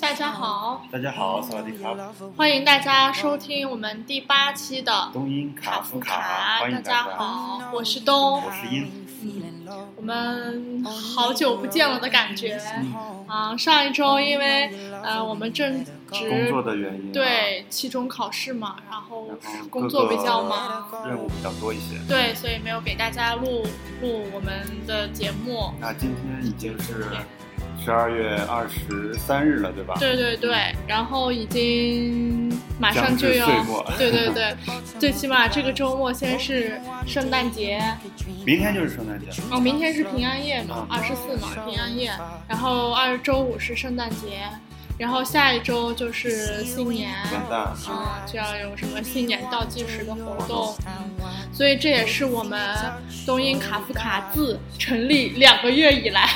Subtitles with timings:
[0.00, 1.92] 大家好，大家好，萨瓦迪卡，
[2.36, 6.60] 欢迎大家收听我们第八期的东音卡夫卡。
[6.70, 8.88] 大家好，我是东，我是音。
[9.96, 12.60] 我们好久不见了的感觉
[13.26, 13.56] 啊！
[13.56, 14.70] 上一周因为
[15.02, 15.90] 呃我们正值
[16.28, 21.98] 工作的原因，对期中考试嘛，然后然后工作比较忙，任务比较多一些。
[22.08, 23.64] 对，所以没有给大家录
[24.00, 25.72] 录我们的节目。
[25.80, 27.06] 那今天已经是
[27.82, 29.94] 十二月二十三日了，对吧？
[29.98, 33.46] 对对对，然后已经马上就要
[33.96, 34.54] 对对对，
[34.98, 37.82] 最起码这个周末先是圣诞节，
[38.44, 42.12] 明天就是圣诞节，哦，明天是平安夜嘛，二十四嘛，平安夜，
[42.46, 44.42] 然后二周五是圣诞节，
[45.00, 47.54] 然后下一周就是新年，元旦
[47.90, 50.76] 啊，就要有什么新年倒计时的活动，
[51.54, 52.76] 所以这也是我们
[53.24, 56.28] 东音卡夫卡自成立两个月以来，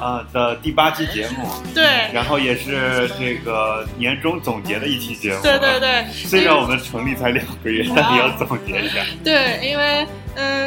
[0.00, 5.40] 啊 的第八期节目，对然后也是这个年终总结的一期节目。
[5.40, 5.78] 对对。
[5.78, 8.96] 对，虽然我们成立才两个月，但也要总结一下。
[9.22, 10.04] 对，因为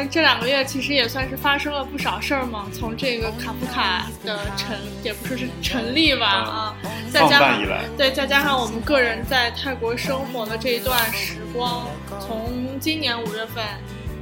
[0.02, 2.66] 嗯，这两个月其实也算是发生了不少事儿嘛。
[2.72, 6.76] 从这个卡夫卡的成，也不说是成立吧啊，
[7.10, 7.60] 再创加上
[7.96, 11.86] 对，再加上我们个人在泰国生活的这一段时光，
[12.20, 13.64] 从今年五月份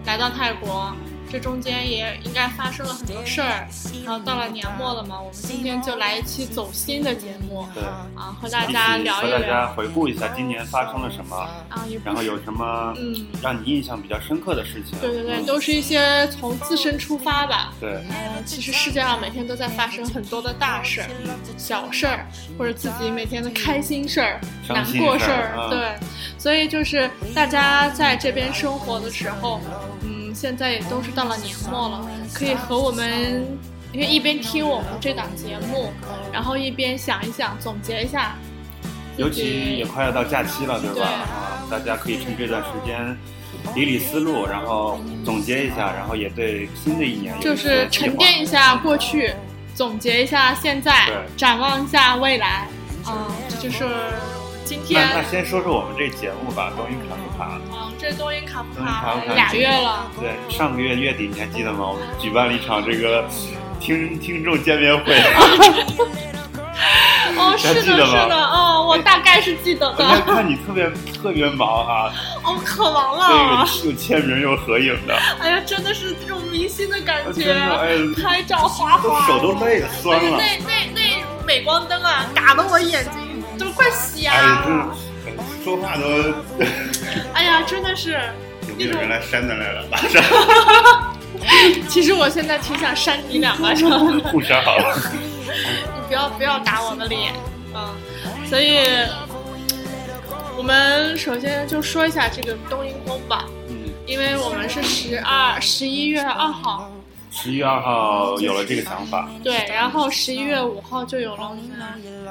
[0.05, 0.95] 来到泰国，
[1.31, 3.67] 这中间也应该发生了很多事儿。
[4.05, 7.83] 然后到了年末了嘛，我们今天就来一期走心的节目对，
[8.15, 11.37] 啊，和大家一聊一和大家回顾一下今年发生了什么，
[11.69, 14.99] 啊，然后有什么嗯，让你印象比较深刻的事情。
[15.01, 17.73] 对对对，都是一些从自身出发吧。
[17.81, 21.09] 对，呃，其实世界上每天都在发生很多的大事儿、
[21.57, 22.27] 小事儿，
[22.59, 25.95] 或者自己每天的开心事儿、难过事儿，对。
[26.37, 29.61] 所以就是大家在这边生活的时候，
[30.03, 33.47] 嗯，现在也都是到了年末了，可以和我们，
[33.93, 35.93] 因为一边听我们这档节目，
[36.33, 38.35] 然后一边想一想，总结一下。
[39.17, 41.27] 尤其也快要到假期了，对吧？
[41.71, 43.19] 大家可以趁这段时间
[43.75, 49.35] 理理思路，然后总结一下，然后也对新的一年就是沉淀一下过去，
[49.75, 52.67] 总结一下现在，展望一下未来。
[53.07, 53.85] 嗯，这就是
[54.65, 57.61] 今天那那先说说我们这节目吧，东音卡夫卡。
[58.01, 59.15] 嗯，这东音卡夫卡？
[59.15, 59.35] 夫卡卡？
[59.35, 61.87] 俩月了，对，上个月月底你还记得吗？
[61.89, 63.25] 我们举办了一场这个
[63.81, 65.15] 听听众见面会，
[67.37, 70.91] 哦，是的，是的，哦，我大概是记得的，看你特别
[71.23, 72.13] 特别忙啊，
[72.45, 77.45] 哦，可忙了，又签名又合影的，哎呀，真的是这种明星的感觉。
[77.45, 80.39] 真的，哎，拍照哗都哗，手都累了，酸了。
[80.39, 81.01] 那那那
[81.47, 84.71] 镁光灯啊，打得我眼睛都快瞎哎，了，这
[85.65, 86.35] 说话都
[87.35, 88.19] 哎呀，真的是。
[88.69, 89.85] 有没有人来扇咱来了？
[89.91, 90.23] 马上。
[91.89, 94.77] 其实我现在挺想扇你两巴掌，你互扇好。
[94.77, 94.97] 了。
[95.47, 97.33] 你不要不要打我的脸，
[97.75, 97.95] 嗯，
[98.47, 98.79] 所以
[100.57, 103.77] 我们首先就说一下这个冬阴功吧，嗯，
[104.07, 106.91] 因为我们是十二十一月二号，
[107.31, 111.63] 十一月二号有了这个想法，对，然后十一月五号就有了我们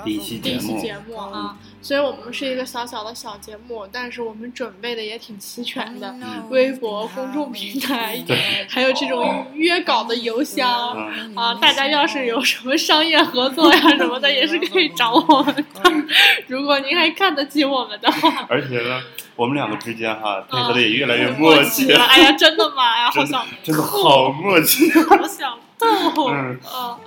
[0.05, 6.13] 第一期第一期节目，节目啊，所以我们是一个小小的小节目，但是我们准备的也挺齐全的，
[6.49, 8.23] 微博、公众平台，
[8.67, 10.95] 还有这种约稿的邮箱。
[10.97, 15.65] 嗯，啊，大家要是有什么商业合作呀什么的，也是可以找我们的。
[16.47, 19.01] 如果您还看得起我们的话，而且呢，
[19.35, 22.03] 我们两个之间哈配合的嗯也越来越默默契，了。
[22.05, 22.83] 哎呀，真的吗？
[22.91, 24.91] 哎呀，好真的想真的好默契。
[25.07, 26.29] 好想逗。
[26.29, 26.97] 嗯嗯，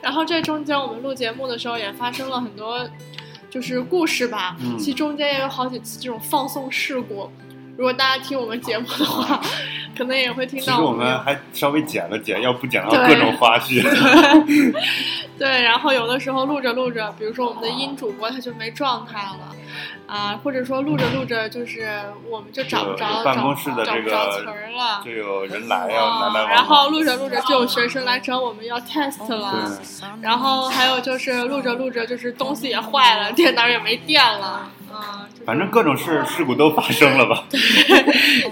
[0.00, 2.88] 然后这中间我们录节目的时候也发生了很多，
[3.54, 4.56] 就是故事吧。
[4.60, 7.30] 嗯其实中间也有好几次这种放送事故。
[7.76, 9.40] 如果大家听我们节目的话，
[9.96, 13.80] 可能也会听到其实我们们还稍微剪了剪，要不剪到各种花絮。
[15.38, 19.54] 对，然后有的时候录着录着，比如说我们的音主播他就没状态了，
[20.06, 25.02] 啊，或者说录着录着就是我们就找不着办公室的找这个词儿了。
[25.04, 26.48] 就有人来呀，啊来来往往。
[26.48, 29.70] 然后录着录着就有学生来找我们要 test 了，
[30.20, 37.44] 然后还有就是录着录着就是东西也坏了，电脑也没电了，啊，就是反正各种事事故都发生了吧？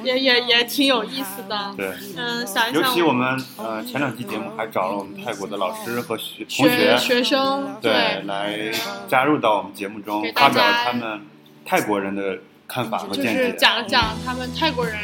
[0.02, 1.74] 也也也挺有意思的。
[1.76, 8.70] 对，嗯，想一想尤其我们呃前两期节目还找了我们泰国的老师和学同学学，生对，来
[9.08, 11.20] 加入到我们节目中发表家他们
[11.64, 13.56] 泰国人的看法和见就是解。
[13.56, 14.96] 讲讲他们泰国人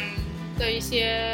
[0.57, 1.33] 的一些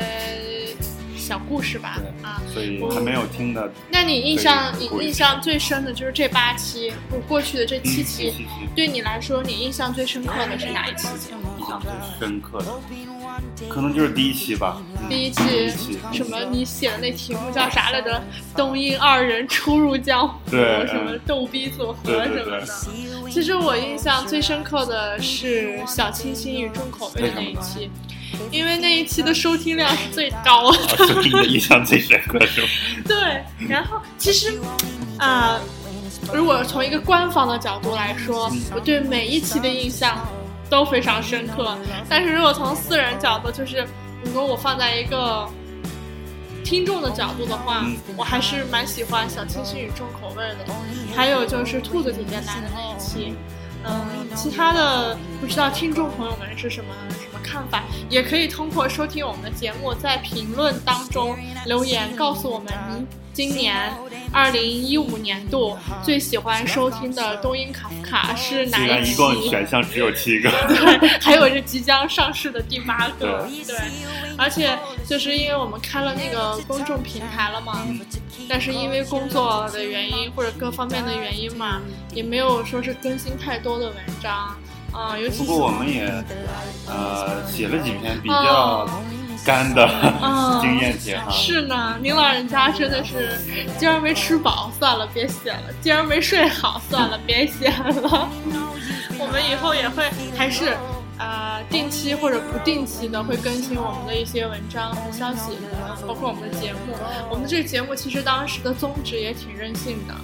[1.26, 2.42] 小故事吧对，啊。
[2.54, 11.50] 所以还没有听的那你印象你印象最深的就是这八期，或过去的这七期，期对你来说，你印象最深刻的是哪一期节目？
[11.60, 11.90] 印象最
[12.20, 12.66] 深刻的，
[13.68, 14.80] 可能就是第一期吧。
[15.10, 15.72] 第一期
[16.14, 16.38] 什么？
[16.52, 18.22] 你写的那题目叫啥来着？
[18.56, 22.68] 东英二人初入江湖，什么逗逼组合什么的。
[23.32, 27.90] 其实我印象最深刻的是小清新与重口味的那一期，
[28.52, 30.78] 因为那一期的收听量是最高的。
[31.24, 32.68] 你的印象最深刻是吗？
[33.08, 34.60] 对，然后其实
[35.18, 35.60] 啊，
[36.34, 40.28] 如果从一个官方的角度来说，我对每一期的印象
[40.70, 41.78] 都非常深刻。
[42.10, 43.86] 但是如果从私人角度，就是
[44.24, 45.48] 如果我放在一个
[46.64, 47.86] 听众的角度的话，
[48.18, 50.74] 我还是蛮喜欢小清新与重口味的。
[51.16, 53.34] 还有就是兔子姐姐来的那一期，
[53.84, 56.90] 嗯，其他的不知道听众朋友们是什么
[57.46, 63.08] 看法，也可以通过收听我们的节目，在评论当中留言告诉我们您。
[63.36, 63.92] 今年
[64.32, 69.12] 二零一五年度最喜欢收听的东音卡夫卡是哪一期？
[69.12, 70.50] 一共选项只有七个。
[70.70, 73.46] 对，还有是即将上市的第八个。
[73.68, 73.76] 对，
[74.38, 77.86] 而且就是因为我们开了那个公众平台了嘛，
[78.48, 81.82] 但是因为工作的原因或者各方面的原因嘛，
[82.14, 84.56] 也没有说是更新太多的文章
[84.96, 85.18] 啊。
[85.18, 86.06] 尤其不过我们也
[86.88, 88.88] 呃写了几篇比较。
[89.46, 89.88] 干的
[90.60, 93.40] 经验帖哈，是呢，您老人家真的是，
[93.78, 98.28] 今儿没吃饱，算了，别写了；今儿没睡好，算了，别写了。
[99.20, 100.76] 我们以后也会还是，
[101.20, 105.52] 呃，定期或者不定期的会更新我们的一些文章和消息，
[106.08, 106.80] 包括我们的节目。
[107.30, 110.16] 我们这个节目其实当时的宗旨也挺任性的，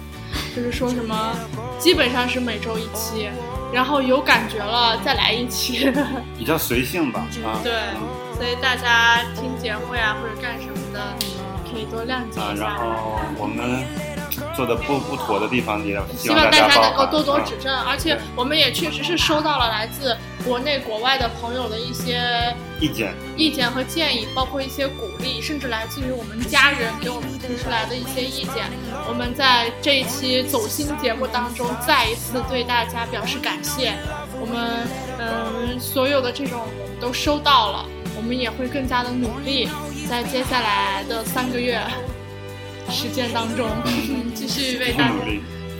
[0.56, 1.32] 就是说什么，
[1.78, 3.28] 基本上是每周一期，
[3.72, 5.90] 然后有感觉了再来一期，
[6.38, 7.72] 比较随性吧，啊，对。
[8.36, 11.14] 所以大家听节目呀，或者干什么的，
[11.70, 12.66] 可以多谅解一下。
[12.66, 13.84] 然后我们
[14.54, 17.74] 做的不不妥的地方，也希望大家能够多多指正。
[17.84, 28.70] 而且我们也确实是收到了来自国内国外的朋友的一些意见、意见和建议，包括一些鼓励，甚至来自于我们家人给我们提出来的一些意见。
[29.08, 33.94] 我们在这一期走心节目当中，再一次对大家表示感谢。
[34.40, 34.86] 我们
[35.18, 36.60] 嗯，所有的这种
[37.00, 37.84] 都收到了。
[38.14, 39.68] 我们也会更加的努力，
[40.08, 41.80] 在接下来的三个月
[42.92, 43.66] 时间当中，
[44.34, 45.14] 继续为大家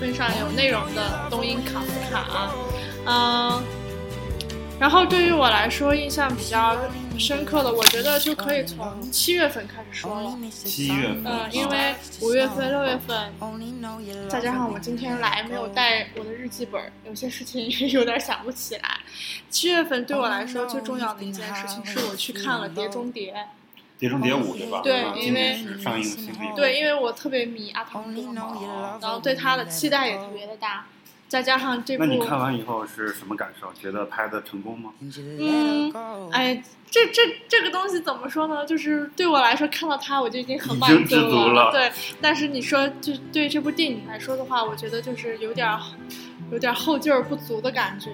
[0.01, 2.51] 分享有内容的东音卡夫卡。
[3.07, 3.63] 嗯，
[4.81, 6.77] 然后对于我来说，印象比较
[7.19, 10.35] 深刻的，我觉得就可以从七月份开始说了。
[10.51, 11.27] 七月份。
[11.27, 13.31] 嗯，因为五月份、六月份，
[14.31, 18.89] 再加上我今天来没有带我的日记本，有些事情 有点想不起来。
[19.51, 23.35] 七月份对我来说最重要的一件事情是我去看了《碟中谍》。
[24.03, 24.81] 碟中谍五对吧？
[24.83, 30.87] 对，因为上映新的对，因为我特别迷阿汤哥嘛，然后对他的期待也特别的大。
[31.29, 33.73] 再加上这部，那你看完以后是什么感受？
[33.81, 34.91] 觉得拍的成功吗？
[35.01, 35.93] 嗯，
[36.33, 36.61] 哎，
[36.91, 38.67] 这这这个东西怎么说呢？
[38.67, 41.71] 就是对我来说，看到它我就已经很满足了。
[41.71, 45.79] 对，但是你说就对这部电影来说的话，我觉得就是有点
[46.51, 48.11] 有点后劲儿不足的感觉，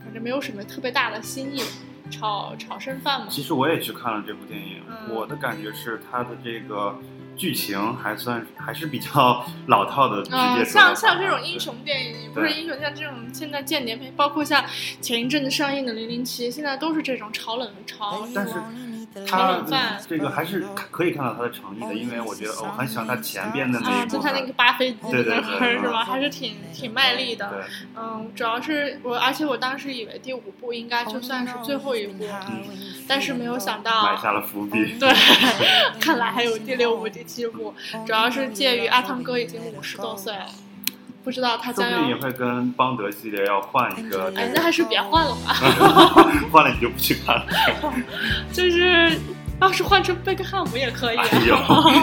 [0.00, 1.62] 反正没有什么特别大的新意，
[2.10, 3.26] 炒炒剩饭嘛。
[3.28, 6.98] 其实我也去看了这部电影，我的感觉是它的这个。
[7.36, 14.64] 剧情还算还是比较 老套的，嗯，像像这种英雄电影，不是英雄，像这种现在间谍片，包括像
[15.00, 18.24] 前一阵子上映的《零零七》，现在都是这种炒冷炒。
[18.32, 18.54] 但是。
[19.26, 19.62] 他
[20.08, 26.04] 这个还是可以看到他的诚意的，因为我觉得我很喜欢他前边的那一部，就他那个扒飞机的那块是吧？
[26.04, 27.64] 还是挺挺卖力的。
[27.96, 32.24] 嗯，主要是我，而且我当时以为第五部应该就算是最后一部，
[33.08, 34.98] 但是没有想到埋下了伏笔。
[34.98, 35.08] 对，
[36.00, 37.74] 看来还有第六部、第七部，
[38.06, 40.46] 主要是介于阿汤哥已经五十多岁了。
[41.24, 45.54] 不知道他将要也会跟邦德系列要换一个，哎，那还是别换了吧。
[46.52, 47.46] 换了你就不去看了。
[48.52, 49.18] 就是
[49.58, 51.16] 要是换成贝克汉姆也可以。
[51.16, 51.56] 哎呦，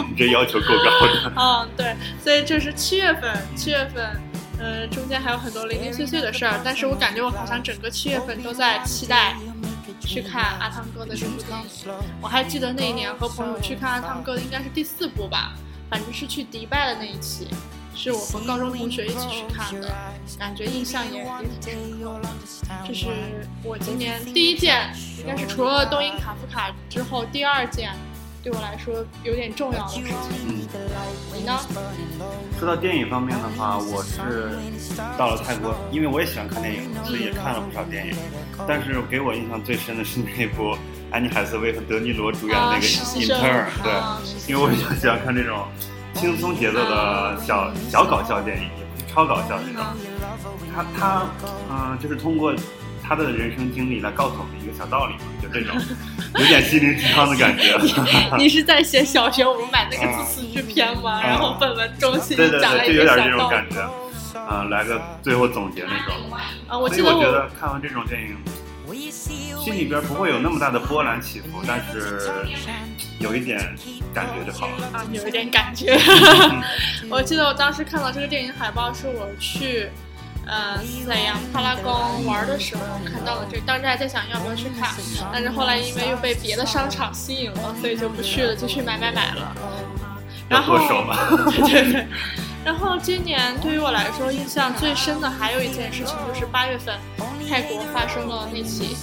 [0.10, 1.34] 你这要求够高的。
[1.38, 4.20] 嗯，对，所以这是七月份，七月份，
[4.58, 9.36] 呃，中间还有很多零零碎碎的事儿，但是我感觉我好像整个七月份都在期待
[10.00, 11.94] 去看阿汤哥的这部电影。
[12.20, 15.54] 我还记得那一年和朋友去看阿汤哥的应该是第四部吧，
[15.92, 17.48] 反正是去迪拜的那一期。
[17.94, 19.94] 是我和高中同学一起去看的，
[20.40, 21.26] 感觉印象也也
[21.60, 22.30] 挺深刻的。
[22.88, 23.08] 这是
[23.64, 27.92] 我今年第一件，应该是除了东音卡夫卡之后第二件，
[28.42, 30.16] 对我来说有点重要的事情。
[30.48, 30.68] 嗯，
[31.34, 31.60] 你呢？
[32.58, 34.50] 说到电影方面的话，我是
[35.18, 38.16] 到了泰国，因为我也喜欢看电影，所以也看了不少电影。
[38.68, 40.76] 但是给我印象最深的是那部
[41.12, 42.86] 安妮海瑟薇和德尼罗主演的那个
[43.20, 43.92] 《隐特尔》，对，
[44.48, 45.68] 因为我比较喜欢看这种。
[46.14, 49.84] 轻松节奏的小小搞笑电影，也不是超搞笑那种。
[50.74, 51.26] 他他
[51.70, 52.54] 嗯，就是通过
[53.04, 55.76] 他他的人生经历来告诉我们一个小道理嘛，就这种
[56.40, 57.78] 有点心灵鸡汤的感觉。
[58.38, 61.22] 你 是在写小学我们买那个字词句篇吗？
[61.22, 63.70] 然后本文中心对对对，就有点这种感。
[63.70, 63.82] 觉。
[64.40, 66.16] 啊，来个最后总结那种。
[66.70, 68.38] 啊，我记得我得看完这种电影，
[69.62, 72.32] 心里边不会有那么大的波澜起伏，但是
[73.22, 73.60] 有一点
[74.14, 74.88] 感觉就好了。
[74.94, 75.98] 啊，有一点感觉。
[77.10, 79.90] 我记得我当时看到这个电影海报，是我去
[80.48, 84.90] 呃沈阳帕拉宫玩的时候看到了这个，当时还在想要不要去看，
[85.32, 89.56] 但是后来因为又被别的商场吸引了，所以就不去了，就去买买买了。
[90.50, 90.78] 然后。
[91.52, 92.08] 对对对。
[92.64, 96.96] 然后今年对于我来说印象最深的还有一件事情，就是八月份
[97.50, 98.96] 泰国发生了那起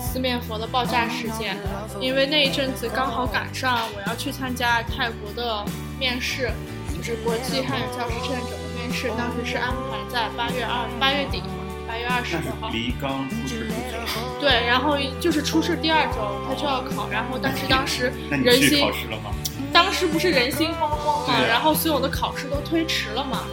[0.00, 1.56] 四面佛的爆炸事件。
[2.00, 5.64] 因为那一阵子刚好赶上我要去参加泰国的
[5.98, 6.50] 面试，
[6.96, 11.42] 就是国际汉语教师志愿者的面试，当时是安排在八月二八月底，
[11.86, 12.68] 八月二十号。
[12.70, 13.96] 离刚出事不久，
[14.40, 19.30] 对，然后就是出事第二周他就要考，然后但是当时那你人心去考试了吗？
[19.72, 23.44] 当时不是人心惶惶嘛，对然后所有的考试都推迟了嘛，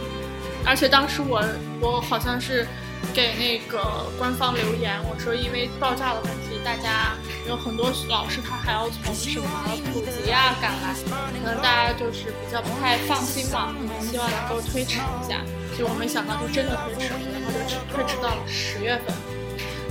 [0.64, 1.42] 而且当时我
[1.80, 2.66] 我好像是
[3.12, 7.12] 给那个官方留言，我说因为爆炸的问题，大家
[7.46, 9.46] 有很多老师他还要从什么
[9.92, 10.94] 普吉啊赶来，
[11.44, 15.40] 可能大家就是比较不太放心嘛，希望能够推迟一下，
[15.76, 19.14] 结果没想到就真的推迟了，然后就只推迟到了十月份。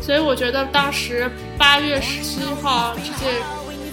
[0.01, 3.41] 所以我觉得当时八月十七号这件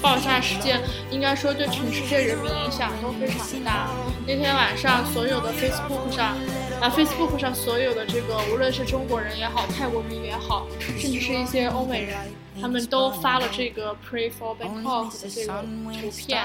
[0.03, 0.81] 爆炸事件，
[1.11, 3.89] 应该说对全世界人民影响都非常大。
[4.27, 6.37] 那天晚上，所有的 Facebook 上，
[6.81, 10.67] 啊，Facebook 上所有的这个，无论是中国人也好，泰国民也好，
[10.99, 12.17] 甚至是一些欧美人，
[12.61, 16.45] 他们都发了这个 Pray for Bangkok 的这个图片。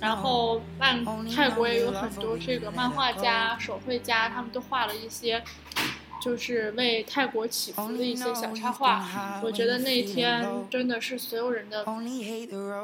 [0.00, 5.42] 然后漫泰国也有很多这个漫画家、手绘家，他们都画了一些。
[6.26, 11.84] 就是为泰国祈福的一些小插画，我觉得那一天真的是所有人的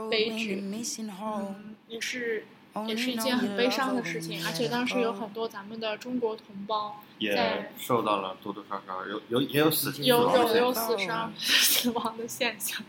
[0.09, 2.45] 悲剧，嗯，也是
[2.87, 12.81] 也是一件很悲伤的事情，而且当时有很多咱们的中国同胞也受到了多多少少有有也有死死有有有死伤 死亡的现象，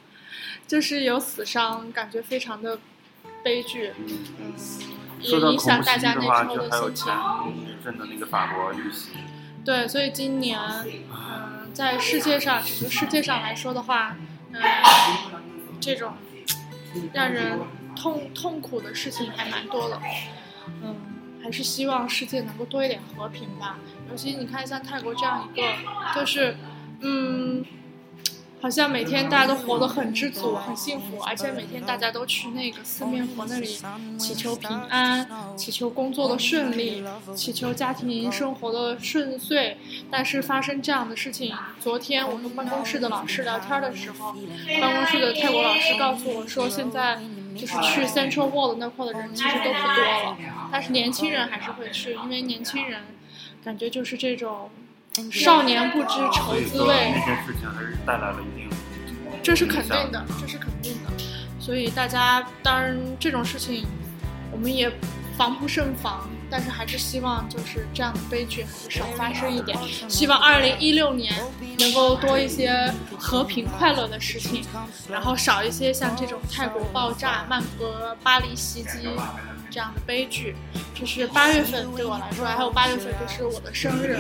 [0.68, 2.80] 就是有死伤，感觉非常的
[3.44, 4.54] 悲剧，嗯，
[5.20, 7.14] 也影响大家那时候就还有心情前。
[7.66, 9.10] 一阵的那个法国遇袭，
[9.66, 10.60] 对，所以今年，
[11.10, 14.18] 嗯、在世界上整个世界上来说的话，
[14.52, 14.62] 嗯、
[15.80, 16.14] 这种
[17.14, 17.60] 让人
[17.96, 20.00] 痛痛苦的事情还蛮多的，
[20.82, 20.96] 嗯，
[21.42, 23.78] 还是希望世界能够多一点和平吧。
[24.10, 25.62] 尤其你看，像泰国这样一个，
[26.14, 26.58] 就是，
[27.00, 27.66] 嗯。
[28.64, 33.78] 好像每天大家都活得很知足、很幸福，而且每天大家都去那个四面佛那里
[34.18, 35.28] 祈求平安、
[35.58, 37.04] 祈求工作的顺利、
[37.36, 39.78] 祈求家庭生活的顺遂。
[40.10, 44.34] 但是发生这样的事情，昨天我跟办公室的老师聊天的时候，
[44.80, 47.20] 办公室的泰国老师告诉我说，现在
[47.58, 50.38] 就是去 Central World 那块的人其实都不多了，
[50.72, 53.02] 但是年轻人还是会去，因为年轻人
[53.62, 54.70] 感觉就是这种
[55.30, 57.26] 少年不知愁滋所以说那。
[57.26, 58.53] 件事情还是带来了一
[59.44, 61.12] 这是肯定的，这是肯定的。
[61.60, 63.86] 所以大家当然这种事情，
[64.52, 64.92] 我们也
[65.38, 69.78] 防不胜防，但是还是希望就是这样的悲剧还是少发生一点。
[70.08, 71.34] 希望二零一六年
[71.80, 74.64] 能够多一些和平快乐的事情，
[75.10, 77.86] 然后少一些像这种泰国爆炸、曼谷、
[78.24, 79.10] 巴黎袭击
[79.70, 80.56] 这样的悲剧。
[80.94, 84.18] 就是八月份对我来说，还有八月份就是我的生日，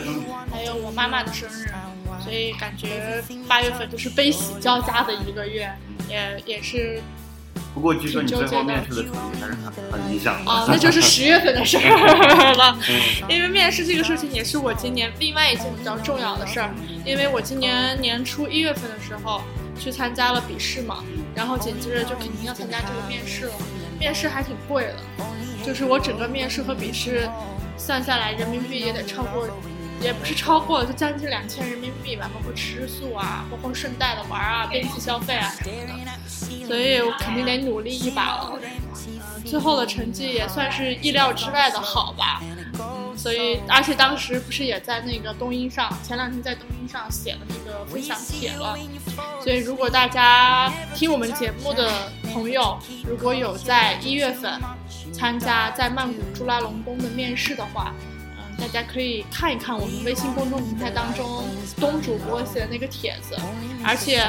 [0.51, 1.71] 还有我妈妈的生日。
[2.23, 5.69] 所以感觉八月份就是悲喜交加的一个月，
[6.09, 7.01] 也也是
[7.73, 10.51] 不过据说你最后面试的成绩还是很很理想的。
[10.51, 12.77] 哦，那就是十月份的事儿了。
[12.87, 19.41] 嗯 因为面试这个事情也是我今年另外一件比较重要的事儿，因为我今年年初一月份的时候
[19.79, 21.03] 去参加了笔试嘛，
[21.35, 23.53] 然后紧接着就肯定要参加这个面试了，
[23.99, 24.83] 面试还挺贵
[25.17, 25.25] 的，
[25.65, 27.27] 就是我整个面试和笔试
[27.75, 29.47] 算下来人民币也得超过。
[30.03, 38.59] 也不是超过，就将近两千人民币吧，包括吃宿啊，包括顺带的玩啊、边际消费啊什么的，所以我肯定得努力一把了。
[39.45, 42.41] 最后的成绩也算是意料之外的好吧。
[43.15, 48.77] 所以而且当时不是也在那个东音上，前两天在东音上写了那个分享帖了。
[49.41, 54.59] 所以如果大家听我们节目的朋友，如果有在一月份
[55.13, 57.93] 参加在曼谷朱拉隆功的面试的话，
[58.59, 61.43] 大家可以看一看我们微信公众平台当中
[61.79, 63.35] 东主播写的那个帖子，
[63.83, 64.19] 而且，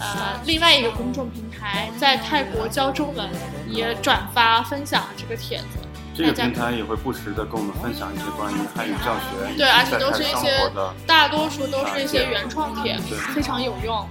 [0.00, 3.28] 呃，另外一个公众平台在泰国教中文
[3.68, 5.78] 也转发分享了这个帖子。
[6.14, 10.68] 这个平台也会不时的跟我们分享一些关于汉语教学，对，而且都是一些
[11.06, 12.98] 大多数都是一些原创帖，
[13.32, 14.04] 非常有用。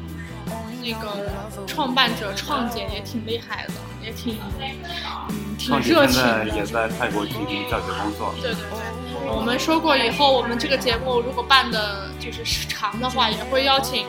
[0.81, 1.29] 那个
[1.65, 6.55] 创办者创姐也挺厉害的，也挺嗯挺创姐热情现在。
[6.55, 8.33] 也在泰国进行教学工作。
[8.41, 14.07] 对对对，我们说过以后我们这个节目如果办的就是长的话，也会邀请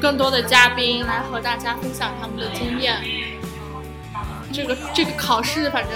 [0.00, 3.02] 更多的嘉宾来和大家分享他们的经验。
[4.52, 5.92] 这个这个考试，反正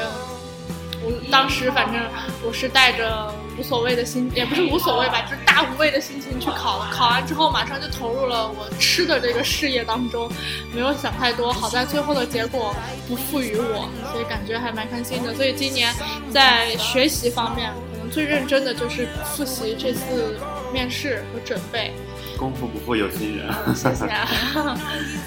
[1.02, 2.00] 我当时反正
[2.44, 6.90] 我是带着无所谓的心，也不是无所谓吧，就是大无畏的心情去考了。
[6.92, 10.30] 考完之后马上就投入了我吃的这个事业当中，
[10.74, 11.52] 没有想太多。
[11.52, 12.74] 好在最后的结果
[13.08, 15.34] 不负于我，所以感觉还蛮开心的。
[15.34, 15.94] 所以今年
[16.30, 17.72] 在学习方面，
[18.10, 20.38] 最认真的就是复习这次
[20.72, 21.92] 面试和准备。
[22.36, 23.52] 功夫不负有心人。
[23.74, 24.78] 谢谢啊。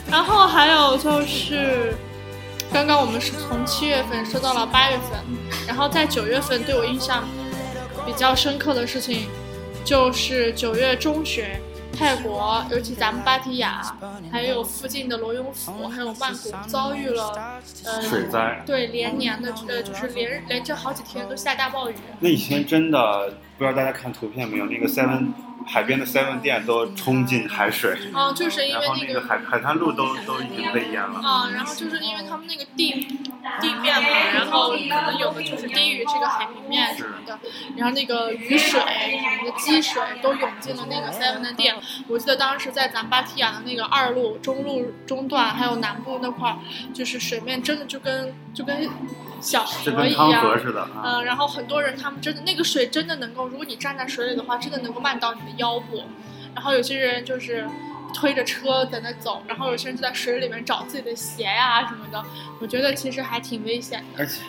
[0.09, 1.93] 然后还有就是，
[2.71, 5.19] 刚刚我们是从七月份说到了八月份，
[5.67, 7.27] 然后在九月份对我印象
[8.05, 9.27] 比较深刻的事情，
[9.85, 11.45] 就是九月中旬。
[11.97, 13.81] 泰国，尤其咱们芭提雅，
[14.31, 21.95] 还有附近的罗永府，还有曼谷，遭遇了呃水灾对连年的呃，就是连连着好几天都下大暴雨。
[22.19, 25.31] 那以前真的不知道大家看图片没有，那个 Seven
[25.65, 31.19] 海边的 Seven 店都冲进海水，嗯，就是因为那个那个海海滩路都都已经被淹了。
[31.19, 33.07] 啊，然后就是因为他们那个地
[33.59, 37.37] 地面嘛，然后可能有的就是低于这个海平面什么的，
[37.75, 41.75] 然后那个雨水什么的积水都涌进了那个 Seven 的店。
[42.07, 46.57] 我记得当时在咱芭提雅的那个二路、中路中段还有南部那块儿，
[46.93, 48.89] 就是水面真的就跟就跟
[49.41, 50.59] 小河一样。
[50.59, 51.03] 似的啊！
[51.03, 56.03] 嗯，然后很多人他们真的那个水真的能够，如果你站在水里的话，真的能够漫到你的腰部。
[56.55, 57.67] 然后有些人就是
[58.13, 62.23] 推着车在那走，然后有些人就在水里面找自己的鞋呀、什么的。
[62.61, 64.19] 我觉得其实还挺危险的。
[64.19, 64.41] 而且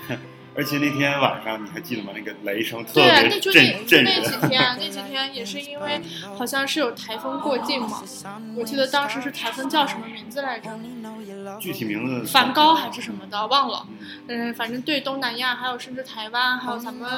[0.56, 2.12] 而且那天晚上你还记得吗？
[2.14, 4.48] 那个雷声特对啊，别那就那震震就那几。
[4.48, 6.00] 天，那几天也是因为
[6.36, 8.02] 好像是有台风过境嘛。
[8.56, 10.70] 我记得当时是台风叫什么名字来着？
[11.60, 13.86] 具体名字梵高还是什么的，忘了。
[14.28, 17.10] 嗯，反正对东南亚，还有甚至台湾，还有咱们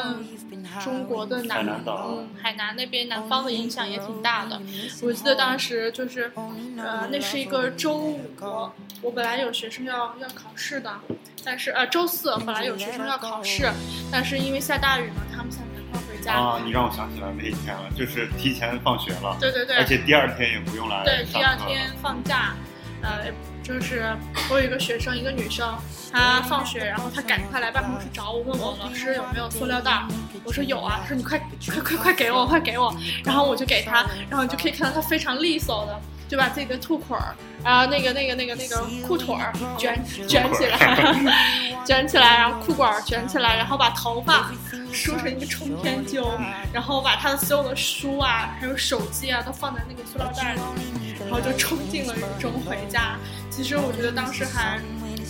[0.83, 4.61] 中国的南海南岛嗯海南那边南方的影响也挺大的。
[5.03, 6.33] 我记得当时就是，
[6.77, 8.20] 呃，那是一个周五，
[9.03, 10.92] 我本来有学生要要考试的，
[11.44, 13.70] 但是呃周四本来有学生要考试，
[14.10, 16.34] 但是因为下大雨嘛，他们想赶快回家。
[16.34, 21.24] 啊，你让我想起来那一天了，就是提前放学了，对对对，而且第二天也不用来对。
[21.32, 22.54] 第二天放假，
[23.02, 24.16] 呃，就是
[24.50, 25.76] 我有一个学生，一个女生，
[26.12, 30.08] 她放学，然后她赶快来办公室找我，问我老师有没有塑料袋儿。
[30.44, 32.94] 我说有啊，她说你快快快快给我，快给我。
[33.24, 36.00] 然后我就给她，然后你就可以看到她非常利索的。
[36.28, 40.78] 就把自己的兔腿儿，然后那个那个那个那个裤腿儿卷卷起来，
[41.86, 44.50] 卷起来，然后裤管儿卷起来，然后把头发
[44.92, 46.28] 梳成一个冲天揪，
[46.72, 50.60] 然后把他的所有的书啊，还有手机啊，都放在那个塑料袋里，
[51.20, 53.16] 然后就冲进了雨中回家。
[53.50, 54.80] 其实我觉得当时还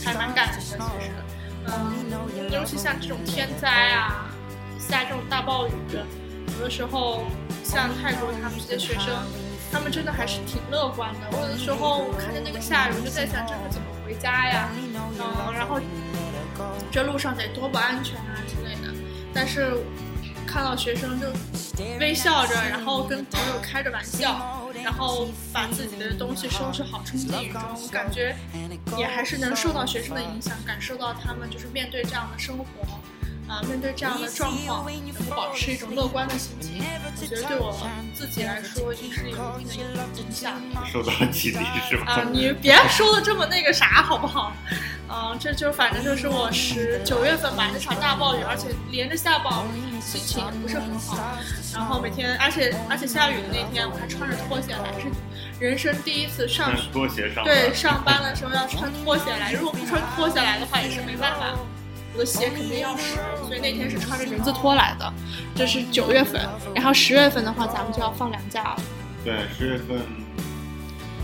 [0.04, 1.11] 还蛮感人的，其实，
[1.66, 4.26] 嗯，尤其像这种天灾啊，
[4.78, 5.72] 下这种大暴雨，
[6.59, 7.24] 有的时候
[7.62, 9.14] 像泰国他们这些学生，
[9.77, 11.29] 他们真的还是挺乐观的。
[11.33, 14.71] 我有的时候看着那个下雨，我就在想这可怎么回家呀？
[14.73, 15.79] 嗯，然后
[16.91, 18.95] 这路上得多不安全啊之类的。
[19.35, 19.77] 但是
[20.47, 21.27] 看到学生就
[22.01, 28.35] 微笑着，然后跟朋友开着玩笑，然后把自己的东西收拾好冲进雨中，感觉
[28.97, 32.65] 也还是能受到学生的影响，感受到他们就是面对这样的生活。
[33.48, 37.72] 啊，面对这样的状况，能够保持一种乐观的心情，我觉得对我
[38.12, 40.80] 自己来说也是有一定的影响的。
[40.92, 42.12] 受到了激励是吧？
[42.12, 44.52] 啊，你别说的这么那个啥好不好？
[45.09, 51.16] 嗯，这就反正就是我十九月份吧，那场大暴雨，而且连着下暴雨，心情也不是很好。
[51.72, 55.06] 然后每天，而且而且下雨的那天，我还穿着拖鞋来，是
[55.61, 61.54] 人生第一次上穿拖鞋上班对上班的时候要穿拖鞋来，如果不穿拖鞋来的话，也是没办法。
[62.16, 65.12] 我的鞋肯定要湿，所以那天是穿着人字拖来的。
[65.55, 66.40] 这是九月份，
[66.74, 68.76] 然后十月份的话，咱们就要放两假了。
[69.22, 70.00] 对，十月份，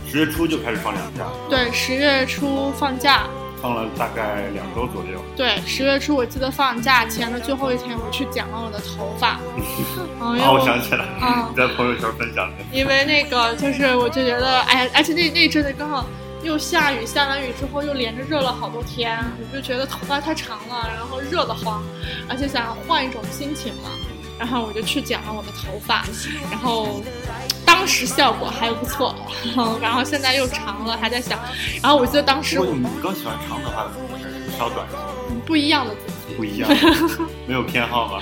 [0.07, 3.23] 十月初就开始放两假，对，十月初放假。
[3.63, 5.19] 放了大概两周左右。
[5.35, 9.41] 对，十月初我记得放假前的最后一天，我去剪了我的头发。
[10.21, 12.57] 嗯，因为啊，我想起来，嗯你在朋友圈分享的。
[12.71, 16.05] 因为那个就是我就觉得，哎，而且那那阵子刚好
[16.43, 21.83] 又下雨，下完雨之后又连着热了好多天，我就觉得头发太长了，然后热得慌，
[22.29, 23.91] 而且想换一种心情嘛，
[24.39, 26.05] 然后我就去剪了我的头发，
[26.51, 27.01] 然后
[27.65, 29.15] 当时效果还不错，
[29.81, 31.39] 然后现在又长了，还在想，
[31.81, 35.12] 然后我记得当时我你更喜欢长头发的还是稍短一些？
[35.53, 36.71] 不一样的自己，不一样，
[37.47, 38.19] 没有偏好吧？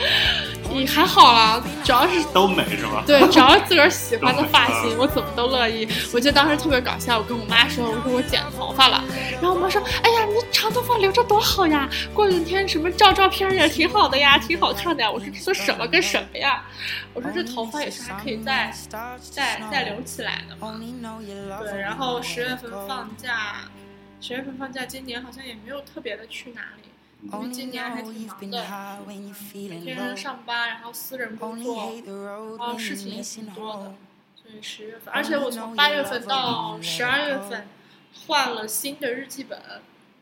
[0.74, 3.04] 也还好啦，主要是都美是吧？
[3.06, 5.86] 对，只要是自个儿喜欢的发型，我怎么都乐意。
[6.12, 9.04] 我记得当时特别搞笑，我跟我妈说，我说我剪头发了，
[9.40, 15.08] 然后我妈说，哎呀，你长头发留着多好呀，过两天什么照照片也挺好的呀，挺好看的呀。
[15.08, 16.64] 我说这都什么跟什么呀？
[17.14, 18.74] 我说这头发也是还可以再
[19.30, 20.80] 再再留起来的嘛。
[21.62, 23.62] 对，然后十月份放假，
[24.20, 26.89] 十月份放假，今年好像也没有特别的去哪里。
[27.22, 33.94] 因为今年还挺忙的，每天上班，然后私人工作，然后事情也挺多的，
[34.34, 37.68] 所以十月份，而且我从八月份到十二月份
[38.26, 39.60] 换了新的日记本，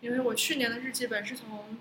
[0.00, 1.78] 因为我去年的日记本是从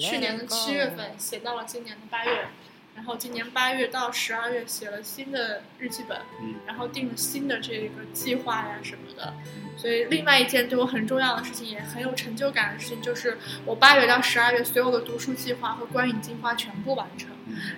[0.00, 2.48] 去年的七月份写到了今年的八月，
[2.96, 6.18] 然后今年八月到十二月写了新的日记本，
[6.66, 9.32] 然后定了新的这个计划呀什么的。
[9.76, 17.28] 所以，另外一件对我很重要的事情，也很有成就感的事情，就是我八月到十二月所有的读书计划和观影计划全部完成。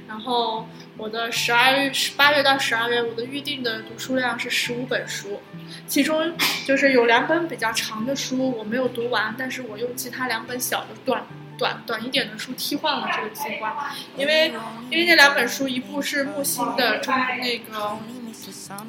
[0.06, 5.40] 然后，我的十二月、八月到十二月，我的预定的读书量是十五本书，
[5.86, 6.32] 其中
[6.64, 11.26] 就是有两本比较长的书我没有读完，但是我用其他两本小的短、
[11.58, 14.52] 短、短一点的书替换了这个计划，因为
[14.88, 17.98] 因为那两本书，一部是木心的中那个。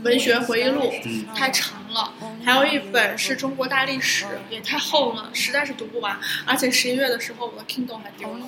[0.04, 0.94] 文学回忆录
[1.36, 2.14] 太长了，
[2.46, 6.18] 还有一本是中国大历史，也太厚了，实在是读不完。
[6.46, 8.46] 而且十一月的时候，我的 Kindle 还丢了，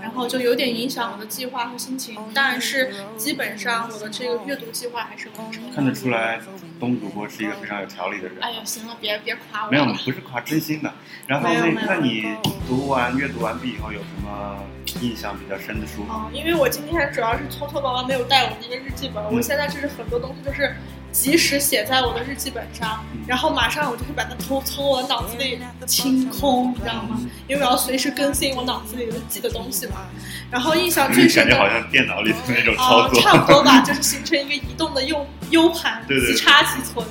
[0.00, 2.16] 然后就有点影响我的计划和心情。
[2.34, 5.62] 但是基本上我的这个阅读计划还是完成。
[5.74, 6.40] 看得出来，
[6.78, 8.38] 东主播是一个非常有条理的人。
[8.40, 9.70] 哎呀，行了，别别夸我。
[9.70, 10.92] 没有，不是夸，真心的。
[11.26, 12.36] 然后那那你
[12.66, 14.62] 读完阅读完毕以后有什么？
[15.02, 20.74] 印象比较深的书啊，因为我今天主要是匆匆忙忙没有带我那个日记本，我现在就是很多东西就是
[21.12, 27.20] 及时写在我的日记本上，然后马上我就会把它从从我脑子里清空，你知道吗？
[27.48, 30.06] 因为我要随时更新我脑子里的记的东西嘛。
[30.50, 37.06] 然后印象最深的， 感觉好像电脑里的那种操作，差不多吧，就是形成一个移动的 U U 盘，即插即存。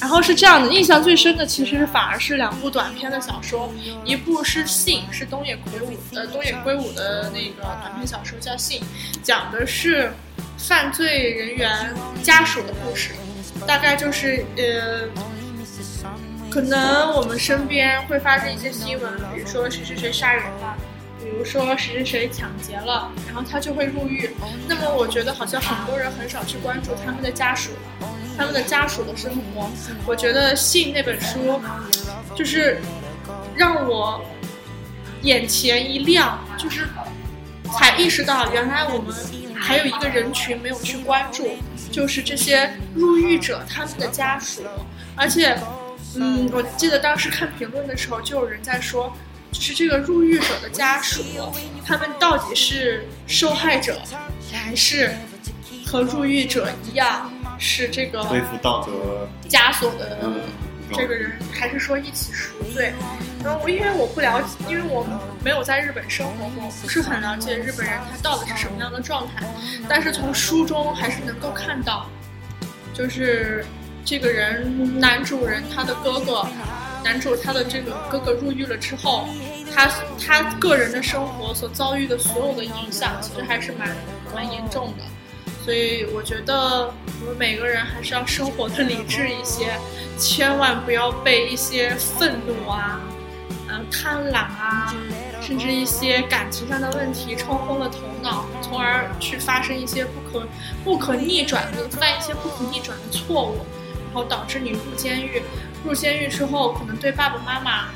[0.00, 3.72] 然后是这样的，印象最深的其实反而是两部短篇的小说，
[4.04, 8.80] 一部是《信》，是东野圭吾呃东野圭吾的那个短篇小说叫《信》，
[9.22, 10.12] 讲的是
[10.58, 13.10] 犯罪人员家属的故事，
[13.66, 15.08] 大概就是呃，
[16.50, 20.76] 可能我们身边会发生一些新闻，比如说谁谁谁杀人了。
[21.20, 24.30] 比如说谁谁谁抢劫了，然后他就会入狱。
[24.68, 27.70] 那么我觉得好像很多人很少去关注他们的家属，
[28.36, 29.68] 他们的家属的生活。
[30.06, 31.58] 我觉得《信》那本书，
[32.36, 32.78] 就是
[33.56, 34.22] 让我
[35.22, 36.86] 眼前一亮，就是
[37.72, 39.14] 才意识到原来我们
[39.54, 41.56] 还有一个人群没有去关注，
[41.94, 44.62] 就是这些入狱者他们的家属。
[45.14, 45.56] 而且，
[46.16, 49.14] 嗯，我记得当时看评论的时候，就有人在说。
[49.52, 51.22] 就是这个入狱者的家属，
[51.86, 53.96] 他们到底是受害者，
[54.52, 55.14] 还是
[55.86, 60.18] 和入狱者一样是这个背负道德枷锁的
[60.96, 62.92] 这个人，还是说一起赎罪？
[63.44, 65.06] 然后我因为我不了解，因为我
[65.44, 69.46] 没有在日本生活过，不是很了解日本人他到底是什么样的状态。
[69.88, 72.08] 但是从书中还是能够看到，
[72.92, 73.64] 就是
[74.04, 76.46] 这个人男主人他的哥哥。
[77.04, 79.28] 男主他的这个哥哥入狱了之后，
[79.74, 83.94] 他他个人的生活所遭遇的所有的影响，其实还是蛮
[84.34, 85.04] 蛮严重的。
[85.64, 89.78] 所以我觉得我们每个人还是要生活的理智一些，
[90.18, 93.00] 千万不要被一些愤怒啊、
[93.68, 94.94] 嗯贪婪啊，
[95.40, 100.46] 甚至一些感情上的问题冲昏了头脑，从而去发生一些不可
[100.84, 103.66] 不可逆转的犯一些不可逆转的错误，
[104.04, 105.42] 然后导致你入监狱。
[105.84, 107.88] 入监狱之后，可能对爸爸妈妈、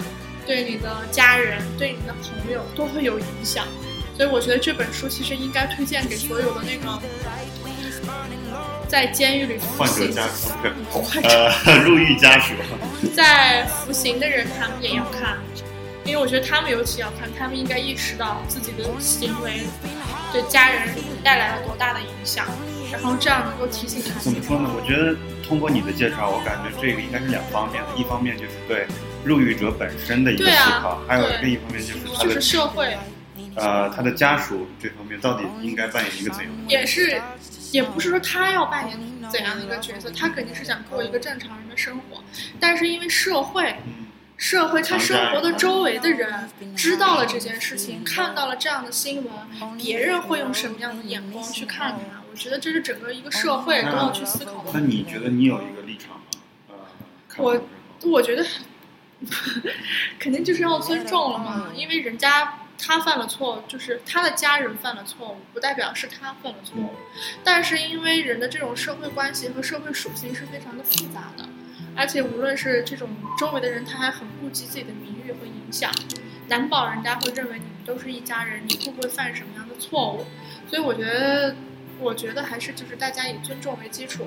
[0.46, 3.64] 对你的家人、对你的朋友都会有影响，
[4.16, 7.00] 所以我觉得这本书其实应该推荐给所有的那个
[8.88, 10.50] 在监狱里患者家属，
[11.24, 12.54] 呃，入狱家属，
[13.14, 15.38] 在服刑的人，他们也要看，
[16.04, 19.62] 因为我觉得他们尤其要看，他们应该意识到自己的行为
[20.32, 20.88] 对家人
[21.22, 22.46] 带来了多大的影响，
[22.90, 24.20] 然后这样能够提醒他们。
[24.22, 24.70] 怎么说呢？
[24.74, 25.14] 我觉得。
[25.48, 28.86] 通过你的介绍，我感觉这个应该是两方面的，一方面就是对
[29.24, 32.94] 入狱者本身的一个思考，还有另一方面就是他的社会，
[33.54, 36.52] 呃，他的家属这方面到底应该扮演一个怎样？
[36.68, 37.18] 也是，
[37.72, 38.98] 也不是说他要扮演
[39.30, 42.22] 怎样的一个角色，他肯定是想过一个正常人的生活，
[42.58, 43.76] 但是因为社会，
[44.36, 49.32] 社会他生活的周围的人知道了这件事情，看到了这样的新闻，
[49.76, 52.22] 别人会用什么样的眼光去看他？
[52.30, 54.70] 我觉得这是整个一个社会都要去思考的。
[54.72, 56.24] 那你觉得你有一个立场吗？
[56.68, 56.76] 呃，
[57.36, 57.60] 我
[58.04, 58.46] 我觉得
[60.20, 66.94] 肯定就是要尊重了嘛，因为人家他犯了错，就是他的家人犯了错误，不代表是他犯了错误。
[67.42, 71.44] 但是因为人的这种社会关系和社会属性是非常的复杂的，
[71.96, 75.92] 而且无论是这种周围的人，他还很顾及自己的名誉和影响，
[76.46, 80.24] 难保人家会认为你们都是一家人，你会不会犯什么样的错误？
[80.68, 81.56] 所以我觉得，
[81.98, 84.26] 我觉得还是就是大家以尊重为基础，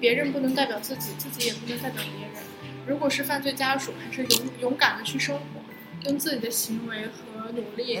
[0.00, 2.42] 别人不能代表自己，自己也不能代表别人。
[2.86, 7.98] 如果是犯罪家属，还是勇勇敢的去生活，用自己的行为和努力，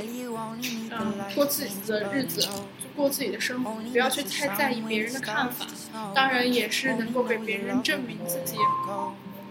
[0.90, 2.48] 嗯，过自己的日子，
[2.96, 5.66] 过自己的生活，不要去太在意别人的看法。
[6.14, 8.56] 当然，也是能够给别人证明自己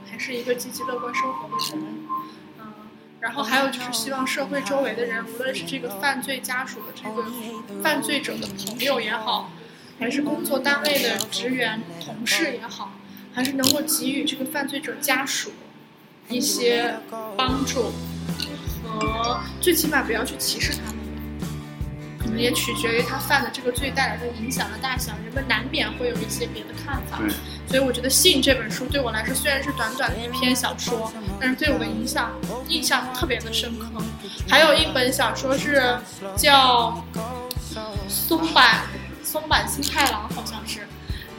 [0.10, 1.86] 还是一个积极乐观生活的人。
[2.60, 2.74] 嗯，
[3.20, 7.26] 然后还有就是希望社会周围的人，无论是这个犯罪家属的这个
[7.82, 9.52] 犯罪者的朋友也好，
[10.00, 12.92] 还是工作单位的职员、同事也好。
[13.36, 15.54] 还是能够给予这个犯罪者家属
[16.30, 17.00] 一些
[17.36, 17.92] 帮助，
[19.00, 20.98] 和最起码不要去歧视他们，
[22.20, 27.20] 可能也取决于他犯的这个罪带来的影响的大小，人们难免会有一些别的看法。
[27.68, 32.32] 所以我觉得《信》这本书对我来说虽然是短短的一篇小说，但是对我的影响
[32.68, 33.88] 印象特别的深刻。
[34.48, 35.98] 还有一本小说是
[36.36, 37.04] 叫
[38.08, 38.82] 松坂
[39.24, 40.88] 松坂新太郎，好像是。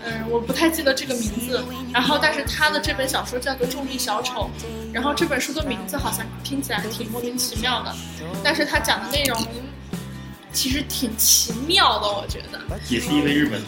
[0.05, 1.64] 嗯，我不太记得这个名字。
[1.93, 4.51] 然后，但是他的这本小说叫做《重力小丑》，
[4.93, 7.95] 然后这本书的名字好像听起来挺莫名其妙的，
[8.43, 9.47] 但是他讲的内容
[10.53, 12.61] 其实挺奇妙的，我觉得。
[12.88, 13.61] 也是因为日本。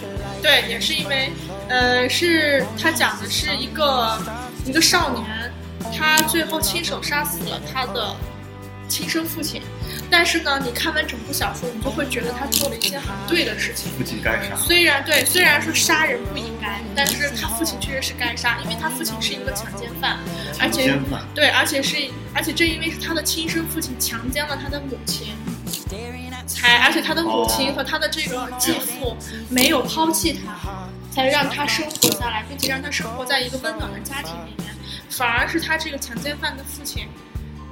[0.42, 1.31] 对，也是因为，
[1.68, 4.18] 呃，是他讲的是一个
[4.64, 5.53] 一个少年，
[5.96, 8.14] 他最后亲手杀死了他的
[8.88, 9.62] 亲生父亲。
[10.11, 13.90] 但是呢，你看完整部小说，你就会觉得他做了一件很对的事情。
[13.92, 14.55] 父亲该杀。
[14.57, 20.19] 虽然对，虽然说杀人不应该，但是他父亲确实是该杀，因为他父亲是一个强奸犯，
[20.61, 20.99] 而且
[21.35, 21.97] 对，而且是，
[22.35, 25.35] 而且正因为是他的亲生父亲强奸了他的母亲，
[26.47, 29.16] 才，而且他的母亲和他的这个继父
[29.51, 34.75] 没有抛弃他，才让他生活下来，并且让他生活在一个温暖的家庭里面，
[35.11, 37.09] 反而是他这个强奸犯的父亲。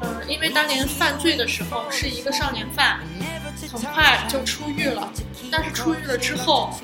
[0.00, 3.00] 嗯，因为当年犯罪的时候是一个少年犯，
[3.72, 5.10] 很快就出狱了。
[5.50, 6.78] 但是出狱了之后，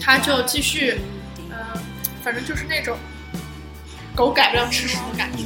[0.00, 1.00] 他就继续，
[1.50, 1.56] 嗯，
[2.22, 2.96] 反正就是那种
[4.14, 5.42] 狗改不了吃屎的感觉，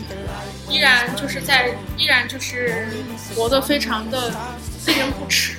[0.69, 2.89] 依然就是在，依然就是
[3.35, 4.33] 活得非常的
[4.87, 5.57] 令人不齿。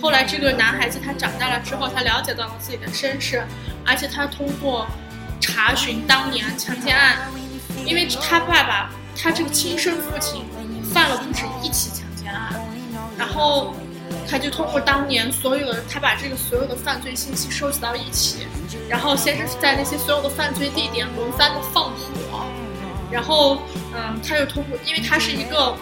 [0.00, 3.44] 后来这个男孩子他长大了之后，他了解到了自己的身世，
[3.84, 4.86] 而且他通过
[5.40, 7.18] 查询当年强奸案，
[7.84, 8.90] 因为他爸爸。
[9.20, 10.44] 他这个亲生父亲
[10.94, 12.54] 犯了不止一起强奸案，
[13.18, 13.74] 然后
[14.28, 18.46] 他就通过当年所有的，他把这个所有的犯罪信息收集到一起，
[18.88, 22.46] 然后先是在那些所有的犯罪地点轮番的放火，
[23.10, 23.58] 然后
[23.92, 25.74] 嗯，他又通过，因为他是一个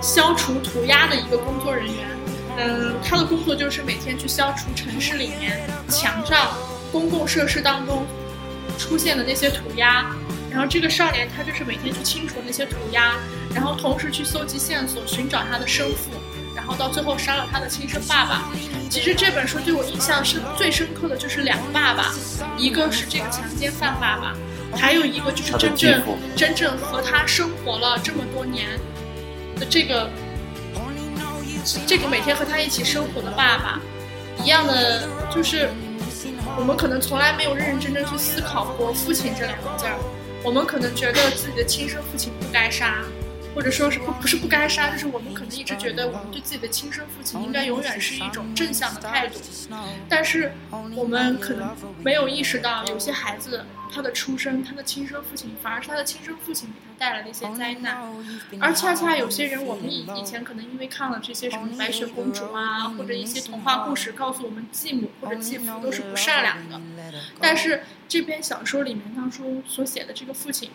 [0.00, 2.08] 消除涂鸦的一个工作人员，
[2.56, 6.52] 嗯，他的工作就是每天去消除城市里面墙上、
[6.90, 8.06] 公共设施当中
[8.78, 10.06] 出现的那些涂鸦。
[10.58, 13.14] 然后这个少年他就是每天去清除那些涂鸦，
[13.54, 16.10] 然后同时去搜集线索，寻找他的生父，
[16.52, 18.50] 然后到最后杀了他的亲生爸爸。
[18.90, 22.12] 其实这本书对我印象深最深刻的就是两个爸爸，
[22.56, 24.34] 一个是这个强奸犯爸爸，
[24.76, 26.02] 还有一个就是真正
[26.34, 28.66] 真正和他生活了这么多年
[29.60, 30.10] 的这个
[31.86, 33.80] 这个每天和他一起生活的爸爸。
[34.42, 35.68] 一样的就是
[36.58, 39.94] 我们可能从来没有认认真真去思考过父亲这两个字儿。
[40.44, 43.04] 我们可能觉得自己的亲生父亲不该杀，
[43.54, 49.40] 或者说是不不是不该杀，就是我们可能一直觉得我们对自己的亲生父亲应该永远是一种正向的态度，
[50.08, 50.52] 但是
[50.94, 58.02] 我们可能没有意识到，有些孩子他的出生，他的亲生父亲反而是他的亲生父亲给他带来的一些灾难，
[58.60, 66.80] 而恰恰有些人，我们以以前可能因为看了这些什么白雪公主啊，或者一些童话故事，告诉我们继母或者继父都是不善良的，
[67.40, 67.82] 但是。
[68.10, 70.70] 这篇小说里面当初所写的这个父亲，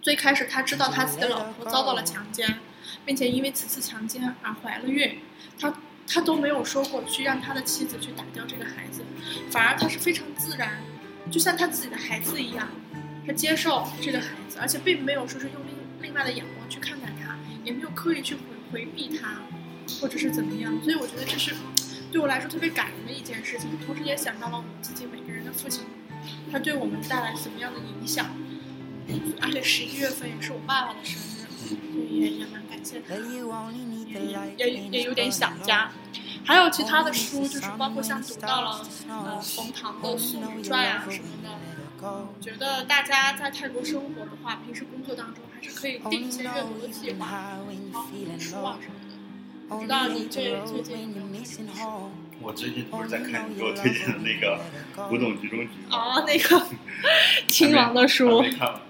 [0.00, 2.58] 最开始他知道他自己的老婆遭到了强奸，
[3.04, 5.18] 并且因为此次强奸而怀了孕，
[5.60, 5.74] 他
[6.06, 9.02] 他都没有说过去让他的妻子去打掉这个孩子，
[9.50, 10.78] 反而他是非常自然，
[11.30, 12.68] 就像他自己的孩子一样，
[13.26, 18.40] 他接受这个孩子，而且并没有说是用另另外的眼光去看待他，也没有刻意去回
[18.72, 19.42] 回避他，
[20.00, 21.54] 或者是怎么样，所以我觉得这是
[22.10, 25.84] 对我来说特别感人的一件事情，同时也想到了我们自己每个人的父亲。
[26.50, 28.26] 他对我们带来什么样的影响？
[29.40, 31.46] 而且十一月份也是我爸爸的生日，
[31.92, 35.90] 所以也也蛮感谢他，也也也有点想家。
[36.44, 41.50] 还有其他的书，就是包括像读到了呃冯唐的《素女传》呀什么的，
[42.00, 49.14] 我觉得大家在泰国生活的话，平时工作当中还是可以定一些阅读的计划，好读书啊什么的。
[49.68, 52.10] 不知道你这最近有没有看什么书？
[52.40, 54.60] 我最近不是在看你给我推荐的那个
[55.08, 56.66] 《古董局中局》啊，那个
[57.48, 58.80] 亲王的书，没看完。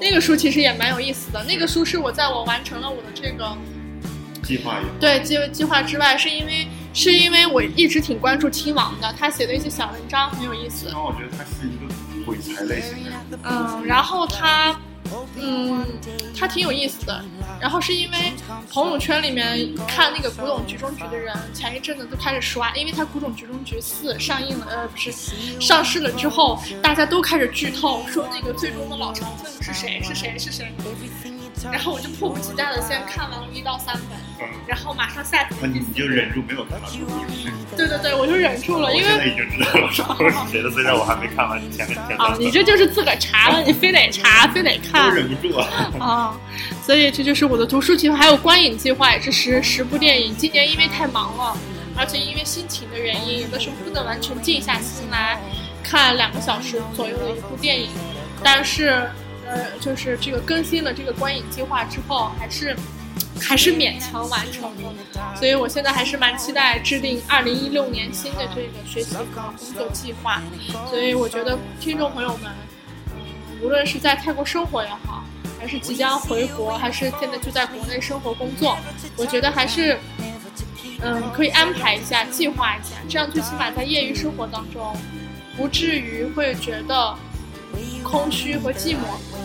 [0.00, 1.42] 那个书其实也蛮有意思的。
[1.44, 3.56] 那个书是我在我完成了我的这个
[4.42, 10.96] 计划以后对计计划之外，是因为是因为我一直挺关注亲王的，他写的一些小文章很有意思然。
[10.96, 14.78] 后我觉得他是一个鬼才类型的，嗯，然后他，
[15.36, 15.84] 嗯，
[16.38, 17.24] 他挺有意思的。
[17.60, 18.32] 然后是因为
[18.70, 25.12] 朋友圈里面看那个《古董局中局》的人，前一阵子都开始刷，因为他《古董局中局四》上映了，呃，不是
[25.60, 30.72] 上市了之后，大家都开始剧透，说那个最终的老成分是谁是谁是谁。
[31.72, 36.90] 然后我就迫不及待的先看完了一到三本，嗯，然后马上下那你你就忍住没有看完。
[37.76, 42.36] 对对对，我就忍住了，因为我现在已经知道老长孙是谁了，虽然我还没看完前面前啊。
[42.38, 45.12] 你这就是自个儿查了，你非得查，非得看我。
[45.12, 45.66] 忍不住啊。
[45.98, 46.36] 啊，
[46.82, 50.36] 所以这就是我的读书计划，还有观影计划，也是十十部电影。
[50.36, 51.56] 今年因为太忙了，
[51.96, 55.40] 而且因为心情的原因，有的时候不能完全静下心来
[55.82, 57.88] 看两个小时左右的一部电影。
[58.42, 59.10] 但是，
[59.54, 62.76] 呃，就是这个更新了这个观影计划之后，还是
[63.40, 64.92] 还是勉强完成了。
[65.36, 70.42] 所以我现在还是蛮期待制定二零一六年新的这个学习和工作计划。
[70.90, 72.50] 所以我觉得听众朋友们，
[73.62, 75.22] 无论是在泰国生活也好，
[75.60, 78.76] 还是即将回国，还是现在就在国内生活工作，
[79.16, 79.96] 我觉得还是，
[81.00, 84.96] 嗯，可以安排一下，计划一下，这样最起码在业余生活当中，
[85.56, 87.16] 不至于会觉得
[88.02, 88.98] 空虚和寂寞。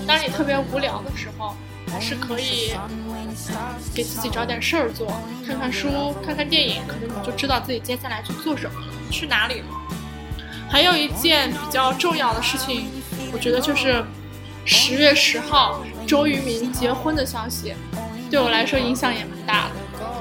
[0.09, 1.55] 当你特别无聊的时候，
[1.91, 2.71] 还是可以
[3.93, 5.05] 给自己找点事儿做，
[5.45, 5.87] 看看书，
[6.25, 9.67] 看看电影，可能你就知道自己接下来去做什么了，去哪里了。
[10.67, 12.89] 还有一件比较重要的事情，
[13.31, 14.03] 我觉得就是
[14.65, 17.75] 十月十号周渝民结婚的消息，
[18.31, 19.71] 对我来说影响也蛮大的，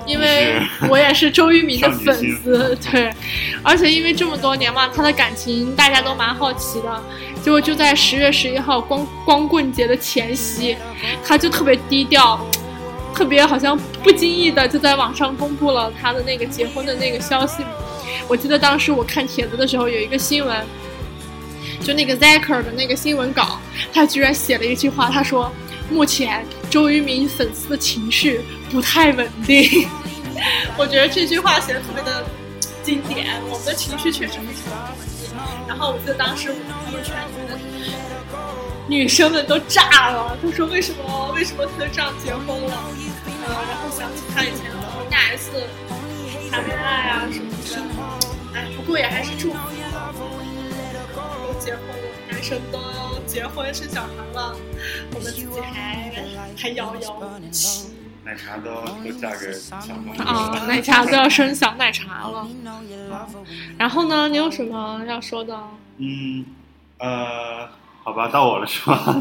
[0.07, 3.11] 因为我也是周渝民的粉丝，对，
[3.63, 7.03] 而且因为这么多年嘛，他的感情大家都蛮好奇的，
[7.49, 10.77] 结果就在十月十一号光光棍节的前夕，
[11.25, 12.39] 他就特别低调。
[13.15, 17.65] 特别好像不经意的就在网上公布了他的那个结婚的那个消息。
[18.29, 20.63] 我记得当时我看帖子的时候有一个新闻，
[21.83, 23.59] 就那个 Zaker 的那个新闻稿，
[23.95, 25.51] 他居然写了一句话，他说
[25.91, 29.89] ：“目前周渝民粉丝的情绪不太稳定。
[30.77, 32.27] ”我觉得这句话写的特别的
[32.83, 34.51] 经典，我们的情绪确实非常的
[34.91, 35.08] 稳定。
[35.67, 37.59] 然后我记得当时我们朋友圈里的
[38.89, 42.85] 女生们都炸了，都说为什么为什么他就这样结婚了？
[43.47, 45.51] 呃，然后想起他以前和大 S
[46.51, 49.59] 谈恋爱啊什么的，哎，不过也还是祝福
[51.13, 52.79] 都结婚了，男生都
[53.27, 54.57] 结婚生小孩了，
[55.15, 56.13] 我们自己还
[56.57, 57.91] 还遥遥无期
[58.25, 60.51] 奶茶都都嫁给小朋友啊！
[60.55, 60.67] 了。
[60.67, 62.47] 奶茶都要生小奶茶了。
[63.79, 65.59] 然后呢，你有什么要说的？
[65.97, 66.45] 嗯，
[66.99, 67.69] 呃，
[68.03, 69.21] 好吧，到我了是吧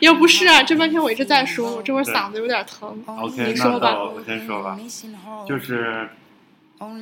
[0.00, 3.02] 又不是啊，这半天我一直在说，我这会儿嗓子有点疼。
[3.06, 4.78] ？OK，你说吧那我我先说吧，
[5.46, 6.08] 就是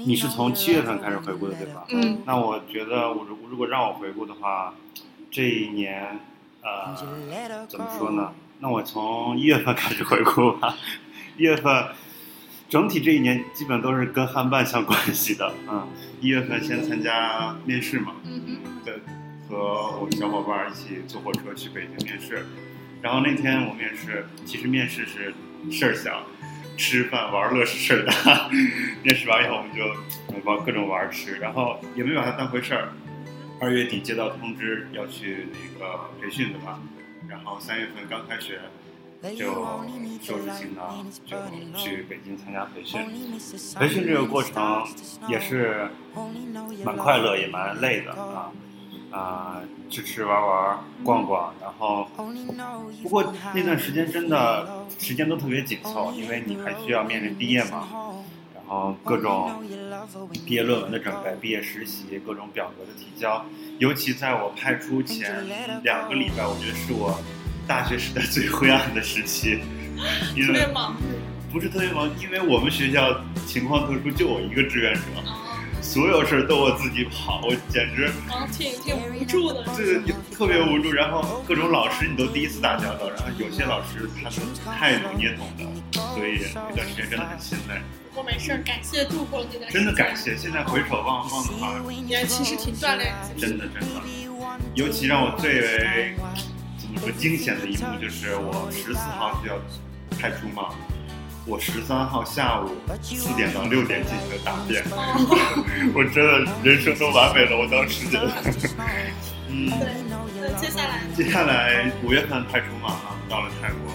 [0.04, 1.84] 你是从七月份开始回顾的对吧？
[1.90, 4.74] 嗯那我觉得我如如果让我回顾的话，
[5.30, 6.18] 这一年
[6.62, 6.94] 呃
[7.68, 8.32] 怎么说呢？
[8.62, 10.76] 那我从一月份开始回顾吧。
[11.40, 11.86] 一月份
[12.68, 15.50] 整体这一年基本都是跟汉办相关系的。
[15.70, 15.88] 嗯，
[16.20, 19.00] 一月份先参加面试嘛，嗯，对，
[19.48, 22.44] 和我们小伙伴一起坐火车去北京面试。
[23.00, 25.32] 然后那天我面试，其实面试是
[25.70, 26.26] 事儿小，
[26.76, 28.50] 吃饭玩乐是事儿大。
[29.02, 32.90] 面试完以后，我们就玩各种玩吃，然后也没把它当回事儿。
[33.62, 36.80] 二月底接到通知要去那个培训的嘛，
[37.26, 38.60] 然后三月份刚开学，
[39.36, 39.66] 就
[40.22, 41.36] 收拾行囊就
[41.76, 43.00] 去北京参加培训。
[43.78, 44.84] 培训这个过程
[45.28, 45.90] 也是
[46.84, 48.50] 蛮快乐，也蛮累的啊
[49.10, 49.60] 啊，
[49.90, 52.08] 吃吃玩玩逛逛，然后
[53.02, 57.88] 不过那段时间真的时间都特别紧凑，因为你还需要面临毕业嘛，
[58.54, 59.50] 然后各种
[60.32, 63.44] 毕业论文的准备、毕业实习、各种表格的提交，
[63.78, 65.44] 尤其在我派出前
[65.82, 67.18] 两个礼拜，我觉得是我
[67.66, 69.60] 大学时代最灰暗的时期，
[70.34, 70.96] 因为特别忙。
[71.52, 79.64] 不是特别忙，因为我们学校情况特殊，就我一个志愿者，啊，所有事儿都我自己跑，我简直然后挺挺无助的。
[79.76, 80.92] 这个特别无助。
[80.92, 85.64] 然后各种老师你都第一次打交道，然后有些老师他们态度你也懂的，
[86.14, 87.74] 所以那段时间真的很心累。
[88.10, 89.72] 不过没事儿，感谢度过了那段。
[89.72, 91.74] 真的感谢，现在回首望望的话，
[92.06, 93.40] 也其实挺锻炼自己。
[93.40, 94.00] 真的真的。
[94.74, 96.14] 尤其让我最为
[96.92, 99.56] 怎么说惊险的一幕，就是我十四号就要
[100.18, 100.74] 派出嘛，
[101.46, 102.70] 我十三号下午
[103.02, 104.82] 四点到六点进行了答辩，
[105.94, 108.30] 我真的人生都完美了，我当时觉得，
[109.48, 109.70] 嗯，
[110.58, 113.92] 接下来接下来五月份派出嘛，啊，到了泰国，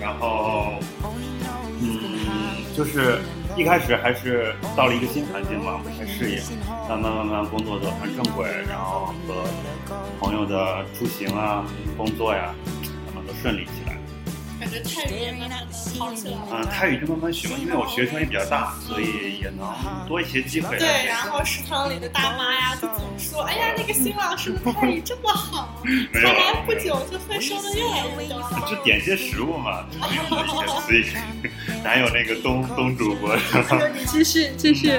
[0.00, 0.74] 然后，
[1.80, 1.98] 嗯，
[2.76, 3.18] 就是
[3.54, 6.40] 一开始还是到了一个新环境嘛，不太适应，
[6.88, 9.44] 慢慢慢慢工作走上正轨，然后和
[10.18, 11.64] 朋友的出行啊、
[11.96, 12.54] 工作呀，
[13.06, 13.98] 慢慢都顺利起来。
[14.72, 16.48] 感觉泰语也慢慢的好起来了。
[16.50, 19.68] 嗯，泰语就慢慢学嘛，因为我学生也比较大，所以也能
[20.08, 20.78] 多一些机会。
[20.78, 28.64] 对，然后食堂里的大妈呀，就总说：“哎呀，那个新老师的泰语这么好， 没有才来不久就会说的越来越溜了。
[28.66, 29.84] 就点些食物嘛，
[30.86, 31.04] 所以
[31.84, 33.36] 哪有那个东东主播？
[33.94, 34.98] 你继续继续。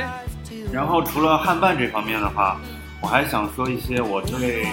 [0.71, 2.59] 然后除了汉办这方面的话，
[3.01, 4.65] 我还想说一些我对，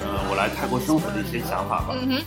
[0.00, 1.88] 呃，我来泰国生活的一些想法吧。
[1.92, 2.22] 嗯哼，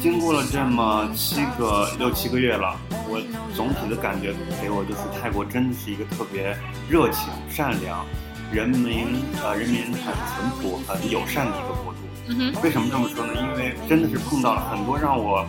[0.00, 2.76] 经过了这么七个六七个月了，
[3.08, 3.20] 我
[3.54, 6.56] 总体的感觉给我就是泰国真的是一个特别
[6.88, 8.04] 热情、善良，
[8.52, 9.06] 人民
[9.42, 11.98] 呃人民很淳朴、很友善的一个国度。
[12.28, 13.32] 嗯，为什么这么说呢？
[13.34, 15.44] 因为真的是碰到了很多让我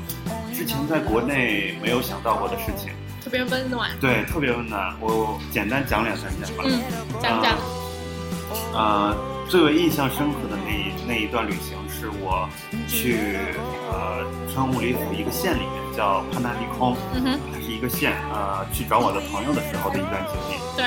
[0.53, 2.91] 之前在国内没有想到过的事情，
[3.23, 3.91] 特别温暖。
[3.99, 4.93] 对，特别温暖。
[4.99, 6.63] 我简单讲两三件吧。
[6.65, 6.81] 嗯，
[7.21, 7.55] 讲讲。
[8.73, 9.15] 呃，
[9.47, 12.49] 最为印象深刻的那一那一段旅行是我
[12.87, 13.37] 去
[13.91, 20.59] 呃川乌里府一个县里面叫帕纳利空，嗯，它是一个县，呃，去找我的朋友的时候的一段经历。
[20.75, 20.85] 对，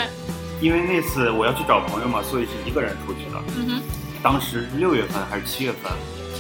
[0.60, 3.40] 因为那次我要去找朋友嘛，所以是一个人出去的。
[3.56, 3.82] 嗯哼，
[4.24, 5.92] 当时是六月份还是七月份，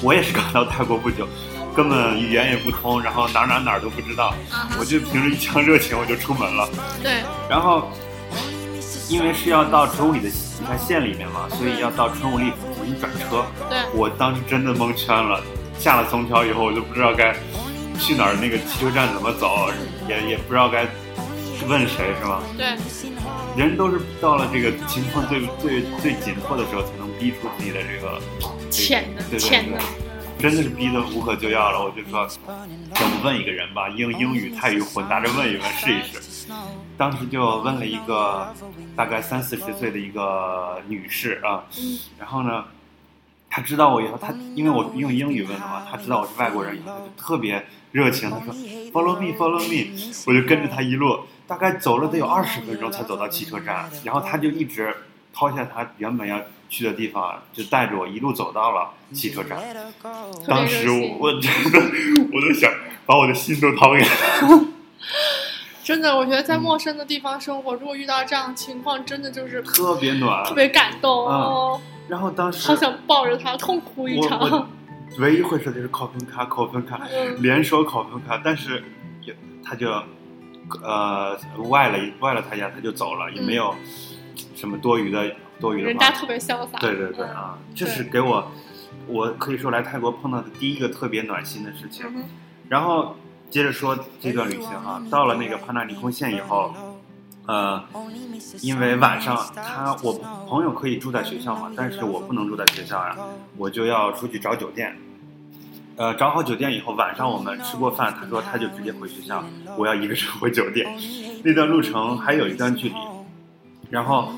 [0.02, 1.28] 我也是 刚到泰国不久，
[1.76, 4.34] 根本语言也不通，然后哪儿哪儿哪儿都不知道，
[4.76, 6.68] 我就凭着一腔热情我就出门了。
[7.00, 7.88] 对，然后
[9.08, 13.44] 因为是要到春武里的一条县里面嘛，所以要到春武里府进行转车。
[13.70, 15.42] 对，我当时真的蒙圈了，
[15.78, 17.34] 下了松桥以后，我就不知道该
[17.98, 19.70] 去哪儿，那个汽车站怎么走，
[20.08, 20.86] 也也不知道该
[21.66, 22.42] 问谁，是吗？
[22.58, 22.76] 对，
[23.56, 28.20] 人都是到了这个情况最最最紧迫的时候，才能逼出自己的这个
[28.70, 29.78] 浅的对对
[30.36, 31.82] 真的是逼得无可救药了。
[31.82, 32.28] 我就说，
[32.94, 36.20] 怎么问一个人吧，英英语、泰语混搭着问一问，试一试。
[36.96, 38.54] 当时就问了一个
[38.94, 42.64] 大概三四十岁的一个女士啊，嗯然后呢，
[43.50, 48.54] 她知道我以后，她因为我用英语问的嘛，她知道我是外国人以后，她就特别热情，她说
[48.92, 49.90] Follow me, follow me，
[50.26, 54.94] 我就跟着她一路，大概走了得有二十分钟才走到汽车站，然后她就一直
[55.32, 59.58] 抛下她原本要去的地方，就带着我一路走到了汽车站。
[60.46, 61.80] 当时我我真的
[62.32, 62.70] 我都想
[63.04, 64.48] 把我的心都掏给她。
[65.84, 66.62] 真的，我觉得在嗯。
[66.62, 71.30] 陌生的地方生活，如果遇到这样的情况，真的就是特别暖，特别感动，嗯。
[71.30, 71.80] 哦。
[72.08, 74.68] 然后当时好想抱着他痛哭一场。
[75.18, 77.42] 唯一会说的就是考分卡，考分卡，嗯。
[77.42, 78.82] 连说考分卡，但是
[79.22, 79.90] 也他就
[80.82, 83.74] 呃外了外了他一下，他就走了，也没有
[84.56, 85.30] 什么多余的
[85.60, 85.88] 多余的话。
[85.90, 86.78] 人家特别潇洒。
[86.78, 87.28] 对对对嗯。
[87.36, 88.50] 啊，这是给我
[89.06, 92.06] 我可以说来泰国碰到的第一个特别暖心的事情。
[92.08, 92.24] 嗯
[92.66, 93.14] 然后
[93.50, 96.74] 接着说这段旅行哈、到了那个帕纳里空县以后，
[97.46, 97.82] 呃，
[98.60, 100.12] 因为晚上他我
[100.48, 103.16] 朋友可以住在学校嘛，但是我不能住在学校呀，
[103.56, 104.96] 我就要出去找酒店。
[105.96, 109.44] 呃，找好酒店以后，晚上我们吃过饭，他说他就直接回学校，
[109.78, 110.92] 我要一个人回酒店。
[111.44, 112.94] 那段路程还有一段距离，
[113.90, 114.32] 然后，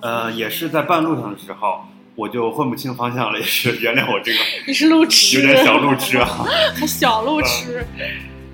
[0.00, 1.84] 呃，也是在半路上的时候，
[2.18, 6.44] 我就混不清方向了，也是原谅我这个 你是路痴，有点小路痴啊。
[6.74, 7.86] 还小路痴。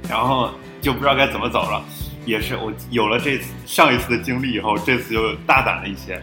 [0.07, 0.51] 然后
[0.83, 1.83] 就不知道该怎么走了。
[2.27, 6.23] 也是我有了这次上一次的经历以后，这次就大胆了一些，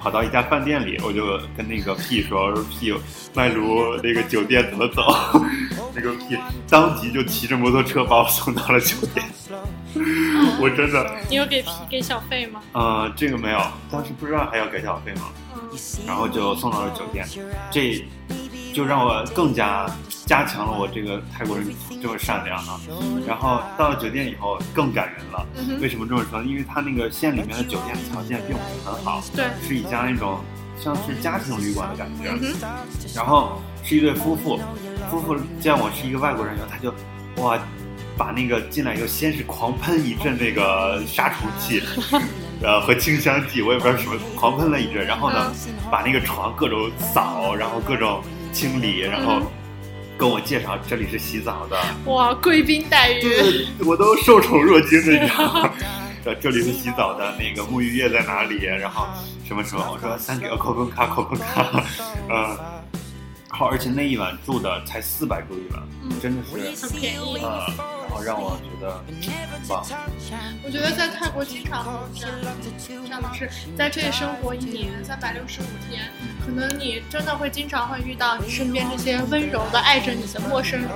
[0.00, 2.94] 跑到一家饭店里，我就跟那个 P 说：“我说 P，
[3.34, 5.02] 麦卢那个酒店怎么走？”
[5.94, 6.38] 那个屁
[6.68, 9.24] 当即就骑着摩托车把我送到了酒店。
[10.60, 12.62] 我真的，你有给皮给小费吗？
[12.72, 15.28] 呃，这个没有，当时不知道还要给小费吗？
[15.54, 17.26] 嗯，然后就送到了酒店，
[17.70, 18.02] 这
[18.72, 19.86] 就让我更加
[20.24, 21.66] 加强了我这个泰国人
[22.00, 22.80] 这么善良啊。
[23.26, 26.42] 然后到了酒店以后更感人了，嗯为什么这么说？
[26.42, 30.40] 因为他那个县里面的酒店条件并不是很好，对，是一家那种
[30.80, 32.30] 像是家庭旅馆的感觉。
[32.40, 32.54] 嗯，
[33.14, 34.58] 然后是一对夫妇，
[35.10, 36.92] 夫妇见我是一个外国人以后，他就
[37.42, 37.58] 哇，
[38.16, 41.82] 把那个进来以后，先是狂喷一阵那个杀虫剂，
[42.62, 45.52] 呃和清香剂，我也不知道什么，狂喷了一阵，然后呢，
[45.90, 48.22] 把那个床各种扫，然后各种
[48.52, 49.46] 清理，然后嗯
[50.18, 51.76] 跟我介绍这里是洗澡的，
[52.12, 53.66] 哇，贵宾待遇。
[53.84, 58.62] 我都受宠若惊的，你知道这里是洗澡的，那个沐浴液在哪里？
[58.62, 59.06] 然后
[59.48, 59.84] 什么什么？
[59.90, 61.66] 我说三个口喷卡，口喷卡，
[62.30, 62.56] 嗯，
[63.62, 67.38] 后而且那一晚住的才四百多一晚，嗯真的是很便宜。
[67.38, 67.66] 呃，
[68.08, 69.84] 然后让我觉得很棒。
[70.64, 76.10] 我觉得在泰国经常会有这样这样的是，在这里生活一年三百六十五天，
[76.44, 80.90] 可能你真的会经常会遇到你身边这些温柔的爱着你的陌生人，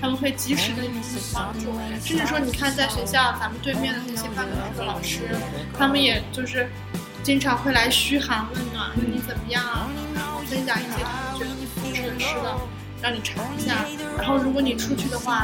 [0.00, 5.20] 他们会及时的予以帮助，甚至说你看在学校咱们对面的那些办公室的老师，
[5.78, 6.68] 他们也就是
[7.26, 12.54] 经常会来嘘寒问暖，问你怎么样啊，然后分享一些他们觉得你不吃的吃的。
[13.02, 13.84] 让你尝一下，
[14.16, 15.34] 然后如果你出去的话，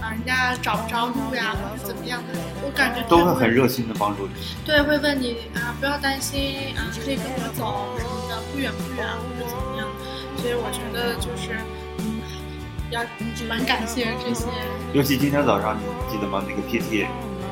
[0.00, 4.32] 啊，人家找不着路呀，或者怎么样的，我感觉都会很热心的帮助你。
[4.64, 9.88] 对，会问你啊，不要担心啊，可以跟我走什么的，不远不远或者怎么样。
[10.36, 11.58] 所以我觉得就是，
[11.98, 12.22] 嗯，
[12.90, 13.02] 要
[13.48, 14.46] 蛮感谢这些。
[14.92, 16.40] 尤其今天早上，你记得吗？
[16.46, 17.04] 那个 PT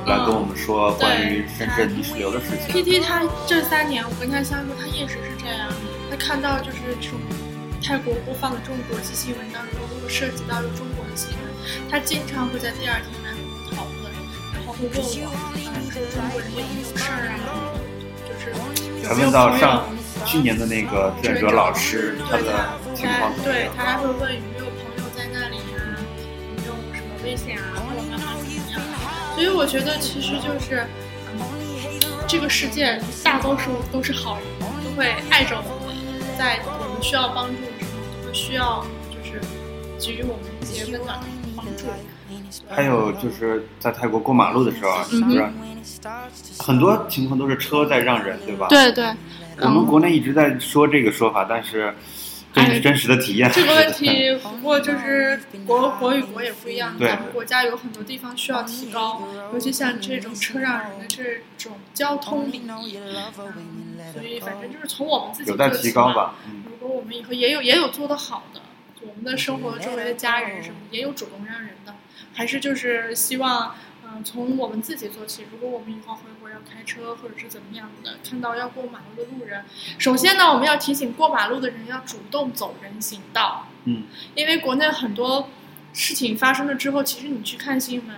[0.07, 2.75] 来跟我们说关于深圳泥石流的事情。
[2.75, 5.69] PT 他这三年，我跟他相处，他一直是这样。
[6.11, 7.21] 他看到就是这种
[7.83, 11.41] 泰国播放的中国机新闻当中，如果涉及到有中国的新闻，
[11.91, 14.11] 他经常会在第二天来跟我讨论，
[14.55, 15.55] 然后会问我，啊，
[15.93, 17.45] 说中国人有没有事儿啊，
[18.27, 18.51] 就是
[19.03, 19.87] 有还没有问到朋友上
[20.27, 23.33] 去年的那个志愿者老师他的情况？
[23.45, 25.95] 对他还会问有没有朋友在那里啊，
[26.57, 27.87] 有没有什么危险啊？
[29.41, 30.87] 所以我觉得其实就是，
[31.33, 31.41] 嗯，
[32.29, 34.45] 这个世界大多数都是好人，
[34.85, 35.97] 都会爱着我们，
[36.37, 39.41] 在我们需要帮助的时候，都会需要就是
[39.99, 41.27] 给予我们一些温暖的
[41.57, 41.87] 帮助。
[42.69, 45.51] 还有就是在泰国过马路的时候啊，嗯哼不是
[46.59, 48.67] 很多情况都是车在让人，对吧？。
[48.69, 49.07] 对对，
[49.63, 51.95] 我们国内一直在说这个说法，但是
[52.81, 61.23] 真实的体验这个问题，不过就是国国与国也不一样，对咱们国家有很多地方需要提高，尤其像这种车让人的这
[61.57, 62.99] 种交通礼仪，
[63.39, 65.91] 嗯，所以反正就是从我们自己有待做起嘛。
[65.91, 66.35] 提高吧。
[66.47, 68.61] 嗯，如果我们以后也有也有做得好的，
[69.03, 71.95] 我们的生活周围的家人什么也有主动让人的，
[72.35, 73.75] 还是就是希望，
[74.21, 75.47] 嗯、从我们自己做起。
[75.51, 79.65] 如果我们以后回国要开车或者是怎么样的，看到要过马路的路人，
[79.99, 83.67] 首先呢，我们要提醒过马路的人要主动走人行道。
[83.85, 84.05] 嗯，
[84.35, 85.49] 因为国内很多
[85.95, 88.17] 事情发生了之后，其实你去看新闻，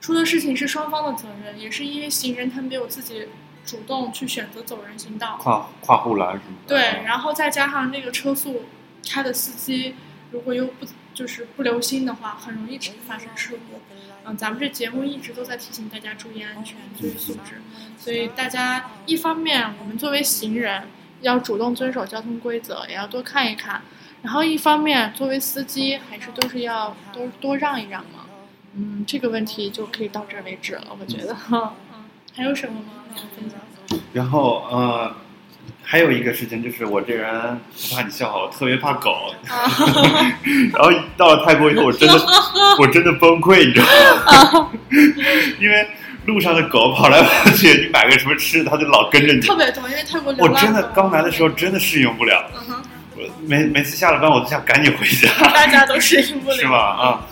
[0.00, 3.28] 出的事情是双方的责任，也是因为行人他没有自己
[3.66, 5.36] 主动去选择走人行道。
[5.40, 6.68] 跨跨护栏什么的。
[6.68, 8.62] 对，然后再加上那个车速
[9.08, 9.96] 开的司机，
[10.30, 13.80] 如果又不就是不留心的话，很容易发生事故。
[14.24, 17.60] 嗯，咱们这节目一直都在提醒大家注意安全、注意素质，
[17.98, 20.82] 所以大家一方面我们作为行人
[21.20, 23.80] 要主动遵守交通规则，也要多看一看；
[24.22, 28.26] 然后一方面作为司机还是都是要多多让一让嘛。
[28.74, 31.36] 嗯，这个问题就可以到这儿为止了，我觉得。
[31.52, 31.70] 嗯，
[32.34, 32.86] 还有什么吗？
[33.36, 34.00] 分享？
[34.12, 35.14] 然后呃，
[35.86, 37.30] 还有一个事情就是我这人
[37.88, 39.32] 不怕你笑话，我特别怕狗。
[39.48, 39.68] 啊，
[40.72, 42.14] 然后到了泰国以后，我真的
[42.80, 43.86] 我真的崩溃，你知道
[44.62, 44.70] 吗？
[45.60, 45.86] 因为
[46.24, 49.40] 路上的狗跑来跑去，你买个什么吃的，它就老跟着你。
[49.40, 52.82] 特别多，因为泰国流我真的刚来的时候真的适应不了，嗯，
[53.16, 56.78] 我每每次下了班我都想赶紧回家，大家都适应不了，是吧？
[56.78, 57.26] 啊，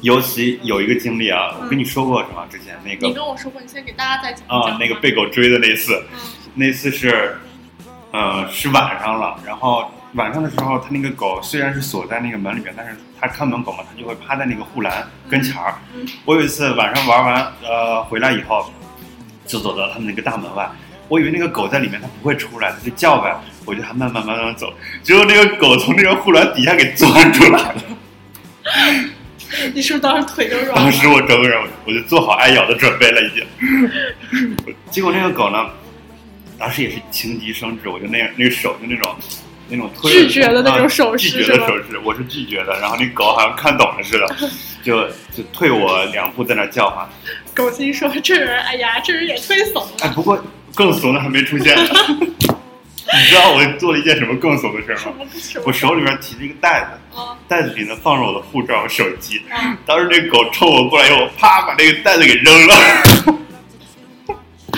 [0.00, 2.44] 尤其有一个经历啊，我跟你说过是吗？
[2.50, 6.18] 之前那个你跟我说过，你先给大家再讲啊，那个被狗追的那次，嗯
[6.54, 7.38] 那次是，
[8.12, 15.74] 呃，是晚上了，然后晚上的时候，它那个狗虽然是锁在那个门里面，但是它看门狗嘛，它就会趴在那个护栏跟前儿。
[15.94, 18.72] 嗯我有一次晚上玩完，呃，回来以后，
[19.46, 20.66] 就走到他们那个大门外，
[21.08, 23.36] 我以为那个狗在里面，它不会出来，它就叫呗，
[23.66, 27.74] 我就还慢慢慢慢走，结果那个狗从那个护栏底下给钻出来了。
[29.74, 30.74] 你是不是当时腿都软了？
[30.74, 34.66] 当时我整个人我就做好挨咬的准备了，已经。
[34.90, 35.66] 结果那个狗呢，
[36.58, 39.16] 当时也是情急生智，我就那样，那个手就那种
[39.68, 42.78] 那种推拒绝的那种啊手势拒绝的手势，我是拒绝的。
[42.80, 44.26] 然后那狗好像看懂了似的，
[44.82, 47.06] 就就退我两步，在那叫唤。
[47.54, 50.14] 狗心说：“这人，哎呀，这人也忒怂了哎，了。
[50.14, 50.42] 不过
[50.74, 51.90] 更怂的还没出现呢。
[53.10, 55.14] 你知道我做了一件什么更怂的事吗？
[55.64, 59.40] 我手里面提着一个袋子，啊袋子里呢放着我的护照和手机。
[59.50, 59.76] 啊！
[59.86, 62.74] 当时那狗冲我过来以后，啪把那个袋子给扔了。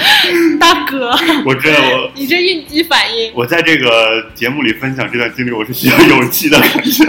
[0.60, 1.10] 大哥，
[1.44, 7.04] 我知道我你这应激反应，我在这个节目里分享这段经历，我是需要勇气的感觉。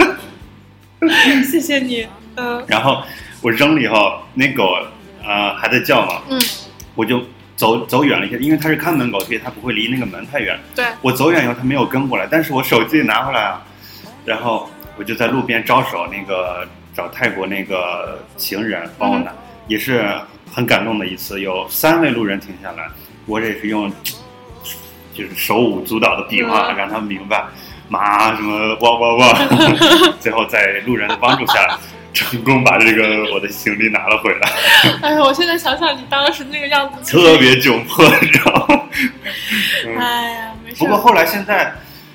[1.44, 2.06] 谢谢你。
[2.36, 3.02] 嗯然后
[3.42, 4.74] 我扔了以后，那狗
[5.24, 6.40] 呃还在叫嘛，嗯，
[6.94, 7.22] 我就
[7.56, 10.58] 走走远了一些，因为它是看门狗，所以它不会离那个门太远。
[10.74, 13.62] 对，我走远以后，它没有跟过来，但是我手机也拿回来啊，
[14.24, 19.32] 然后我就在路边招手，那个找泰国那个行人帮我拿，
[19.68, 20.04] 也是
[20.52, 22.86] 很感动的一次，有三位路人停下来，
[23.26, 23.90] 我也是用
[25.14, 27.44] 就是手舞足蹈的比划嗯让他们明白。
[27.88, 29.48] 马什么汪汪汪，
[30.20, 31.78] 最后在路人的帮助下，
[32.14, 34.50] 成功把这个我的行李拿了回来。
[35.02, 38.82] 哎呀，我现在想想你当时那个样子，特别窘迫，你知道吗？
[40.00, 40.76] 哎呀，没事。
[40.78, 41.74] 不过后来现在。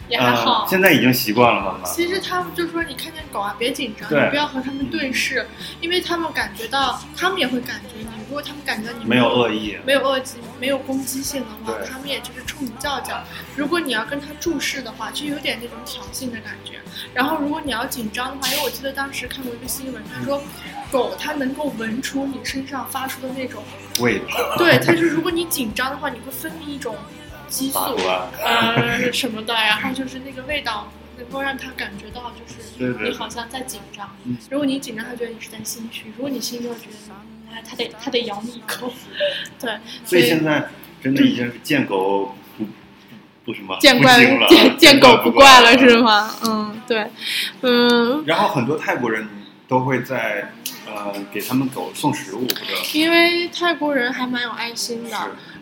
[0.09, 1.83] 也还好，现在已经习惯了，慢慢。
[1.85, 5.45] 其实他们就说，你看见狗啊，别紧张，你不要和他们对视，
[5.81, 8.07] 因为他们感觉到，他们也会感觉你。
[8.27, 10.23] 如果他们感觉你没有恶意，没有恶意，
[10.59, 13.23] 没有攻击性的话，他们也就是冲你叫叫。
[13.55, 16.73] 如果你要跟他注视的话，就有点那种挑衅的感觉。
[17.13, 20.41] 然后如果你要紧张的话，因为我记得当时看过一个新闻，他说
[20.91, 23.63] 狗它能够闻出你身上发出的那种
[23.99, 24.55] 味道。
[24.57, 26.95] 对，它是如果你紧张的话，你会分泌一种。
[27.47, 34.09] 激素啊，呃什么的，然后就是那个味道能够让他感觉到，就是你好像在紧张。
[34.49, 38.91] 如果你紧张，他觉得你是在心虚；如果你心虚，他觉得哎他得他得咬你一口。
[39.59, 40.67] 对，所以现在
[41.01, 42.65] 真的已经是见狗不
[43.45, 46.35] 不什么见怪见见狗不怪了，是吗？
[46.45, 47.07] 嗯，对，
[47.61, 48.23] 嗯。
[48.25, 49.27] 然后很多泰国人
[49.67, 50.51] 都会在。
[50.89, 52.47] 呃，给他们狗送食物，
[52.93, 55.17] 因为泰国人还蛮有爱心的，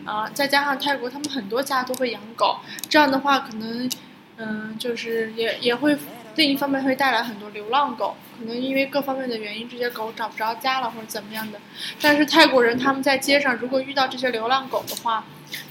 [0.06, 3.90] 啊，再加上泰国他们很多家都会养狗，这样的话可能，
[4.36, 5.98] 嗯，就是也也会
[6.36, 11.58] 另一方面会带来很多流浪狗，可能因为各方面的原因，这些狗找不着家了或者怎么样的。
[12.00, 15.24] 但是泰国人他们在街上如果遇到这些流浪狗的话，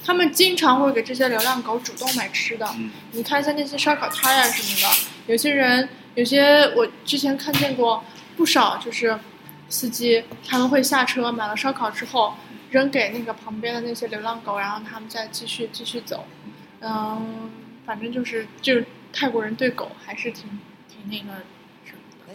[0.03, 2.67] 他们经常会给这些流浪狗主动买吃的。
[3.13, 8.03] 你看一下那些烧烤摊呀什么的，有些人有些我之前看见过
[8.35, 9.17] 不少，就是。
[9.67, 12.35] 司机他们会下车买了烧烤之后
[12.71, 16.25] 扔给那个旁边的那些流浪狗，然后他们再继续继续走。
[16.81, 17.49] 嗯，
[17.85, 20.43] 反正就是就泰国人对狗还是挺
[20.87, 21.39] 挺那个
[21.85, 22.33] 什么的。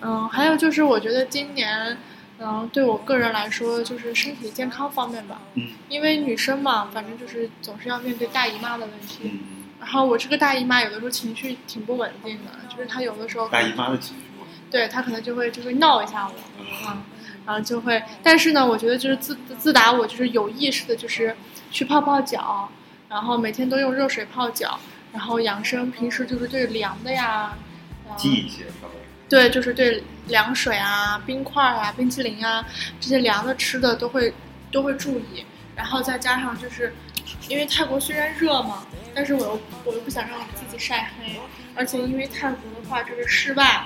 [0.00, 1.96] 嗯，还有就是我觉得今年
[2.38, 5.40] 嗯对我个人来说就是身体健康方面吧。
[5.54, 5.68] 嗯。
[5.88, 9.20] 因为女生嘛，反正就是总是要面对大姨妈的问题。
[9.24, 9.40] 嗯。
[9.78, 13.48] 然后我这个大姨妈有的时候情绪挺不稳定的，就是她有的时候。
[13.48, 14.22] 大姨妈的情绪。
[14.68, 16.98] 对她可能就会就会闹一下我，啊，
[17.46, 21.34] 然后就会，但是呢，我觉得就是自自打我就是有意识的，就是
[21.70, 22.68] 去泡泡脚，
[23.08, 24.78] 然后每天都用热水泡脚，
[25.12, 27.56] 然后养生，平时就是对凉的呀，
[28.16, 28.64] 记一些，
[29.28, 32.66] 对，就是对凉水啊、冰块啊、冰淇淋啊
[33.00, 34.34] 这些凉的吃的都会
[34.72, 35.44] 都会注意，
[35.76, 36.92] 然后再加上就是，
[37.48, 38.84] 因为泰国虽然热嘛，
[39.14, 41.38] 但是我又我又不想让自己晒黑，
[41.76, 43.84] 而且因为泰国的话就是室外。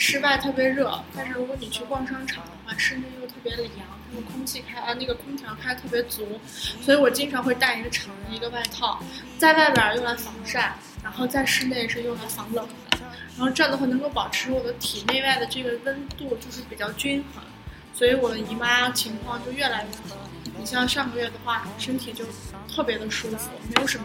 [0.00, 3.70] 室外特别热，但是如果你去逛商场的话，室内又特别凉，
[4.10, 6.40] 那个空气开啊，那个空调开特别足，
[6.80, 8.98] 所以我经常会带一个长的一个外套，
[9.36, 12.98] 在外边用来防晒，然后在室内是用来防冷的，
[13.36, 17.44] 然后这样的话能够保持我的体内外的这个温度就是比较均衡，
[17.92, 20.16] 所以我的姨妈情况就越来越好。
[20.58, 22.24] 你像上个月的话，身体就
[22.74, 24.04] 特别的舒服，没有什么。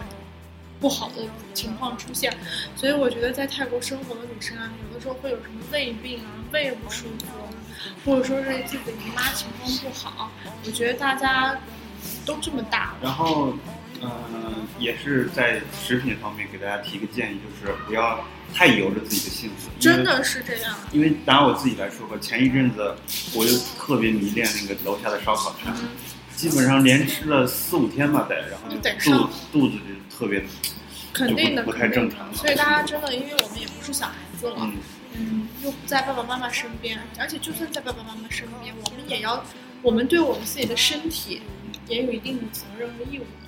[0.79, 1.23] 不好的
[1.53, 2.31] 情况出现，
[2.75, 7.25] 所以我觉得在泰国生活的女生啊，有的时候会有什么胃病啊、胃不舒服，
[8.05, 10.31] 或者说是自己的姨妈情况不好。
[10.65, 11.57] 我觉得大家
[12.25, 13.53] 都这么大，然后，
[14.01, 18.23] 嗯，也是在食品方面给大家提个建议，就是不要
[18.53, 19.69] 太由着自己的性子。
[19.79, 20.75] 真的是这样。
[20.91, 22.95] 因为拿我自己来说吧，前一阵子
[23.33, 25.73] 我就特别迷恋那个楼下的烧烤摊，
[26.35, 28.67] 基本上连吃了四五天吧得，然后
[29.51, 29.95] 肚肚子就。
[30.17, 30.41] 特别
[31.11, 32.33] 肯定的，不太正常。
[32.33, 34.71] 所以大家真的，因为我们也不是小孩子了，
[35.13, 39.43] 嗯，又不在爸爸妈妈身边，而且就算在爸爸妈妈身边，我们也要，
[39.81, 41.41] 我们对我们自己的身体
[41.89, 43.44] 也有一定的责任和义务嘛。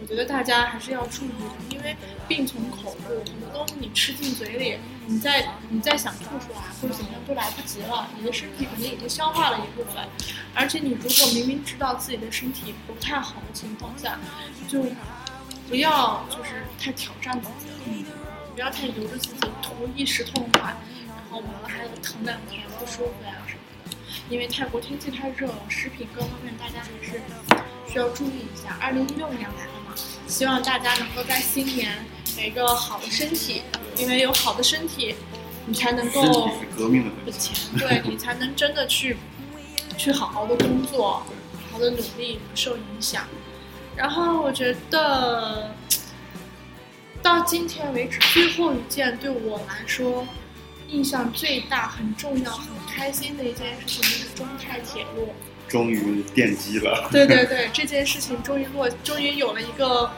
[0.00, 1.30] 我觉得大家还是要注意，
[1.70, 1.96] 因为
[2.26, 10.02] 病从口入，很多东西你吃进嘴里，你再你再想吐出来或者怎么样都来不及了，你的身体肯定已经消化了一部分。
[10.54, 14.18] 而且你如果明明知道自己的身体不太好的情况下，
[14.68, 14.84] 就。
[15.68, 17.48] 不要就是太挑战自
[17.84, 18.16] 己，了，
[18.56, 20.62] 不要太由着自己图一时痛快，
[21.06, 23.96] 然后完了还有疼两天不舒服呀什么的。
[24.28, 27.22] 因为泰国天气太热了，食品各方面大家还是
[27.86, 28.76] 需要注意一下。
[28.80, 29.72] 二零一六年来了，
[30.30, 32.06] 希望大家能够在新年
[32.38, 33.62] 有一个好的身体，
[33.96, 35.16] 因为有好的身体，
[35.66, 39.16] 你才能够革命的本钱，对你才能真的去
[39.98, 41.24] 去好好的工作，好
[41.72, 43.24] 好的努力，不受影响。
[43.96, 45.74] 然后我觉得，
[47.20, 50.24] 到今天为止，最后一件对我来说
[50.88, 55.34] 印象最大、很重要、很开心的一件事情，就是中泰铁路
[55.70, 57.08] 终于奠基了。
[57.12, 60.10] 对对对，这件事情终于落，终于有了一个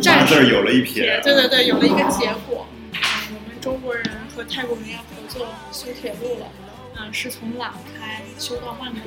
[0.00, 1.20] 战事有了一撇。
[1.24, 2.64] 对对对，有了一个结果。
[2.94, 4.04] 我们中国人
[4.34, 6.46] 和泰国人要合作修铁路了。
[6.94, 9.00] 嗯，是从朗开修到曼谷，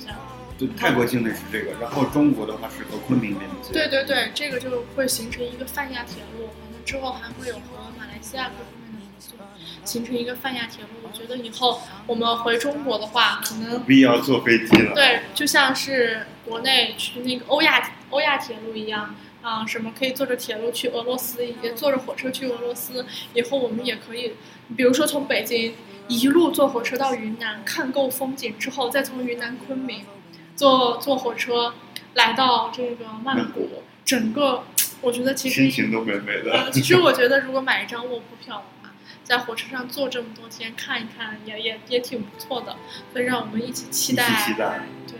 [0.00, 0.16] 这样。
[0.56, 3.72] 对，泰国境内是这个，然后中国的话是和昆明连接。
[3.72, 7.60] 对对对，这个就会形成一个泛亚铁路，可能之后还会有和
[7.98, 8.48] 马来西亚
[9.84, 10.90] 形成一个泛亚铁路。
[11.02, 14.94] 我觉得以后我们回中国的话，可能必要坐飞机了。
[14.94, 19.14] 对，就像是国内去那个欧亚欧亚铁路一样。
[19.42, 23.06] 啊，什么可以坐着铁路去俄罗斯，也坐着火车去俄罗斯。
[23.32, 24.32] 以后我们也可以，
[24.76, 25.72] 比如说从北京
[26.08, 30.04] 一路坐火车到云南，看够风景之后，再从云南昆明
[30.56, 31.74] 坐坐火车
[32.14, 33.84] 来到这个曼谷。
[34.04, 34.64] 整个
[35.00, 36.68] 我觉得其实心情都美美的。
[36.72, 38.64] 其实我觉得如果买一张卧铺票
[39.26, 42.76] 在火车上坐这么多天看一看，也也也挺不错的。
[43.12, 44.24] 所以让我们一起期待。
[44.46, 44.82] 期待。
[45.06, 45.18] 对，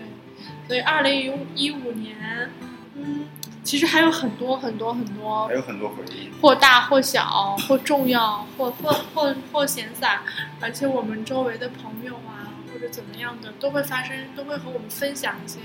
[0.68, 2.50] 所以二零一五年，
[2.94, 3.28] 嗯。
[3.66, 10.20] 其实还有很多很多很多，还有很多回忆，或大或小，或重要，或或或或闲散，
[10.60, 15.58] 而且我们周围的朋友啊，或者怎么样的，都会发生，都会和我们分享一些。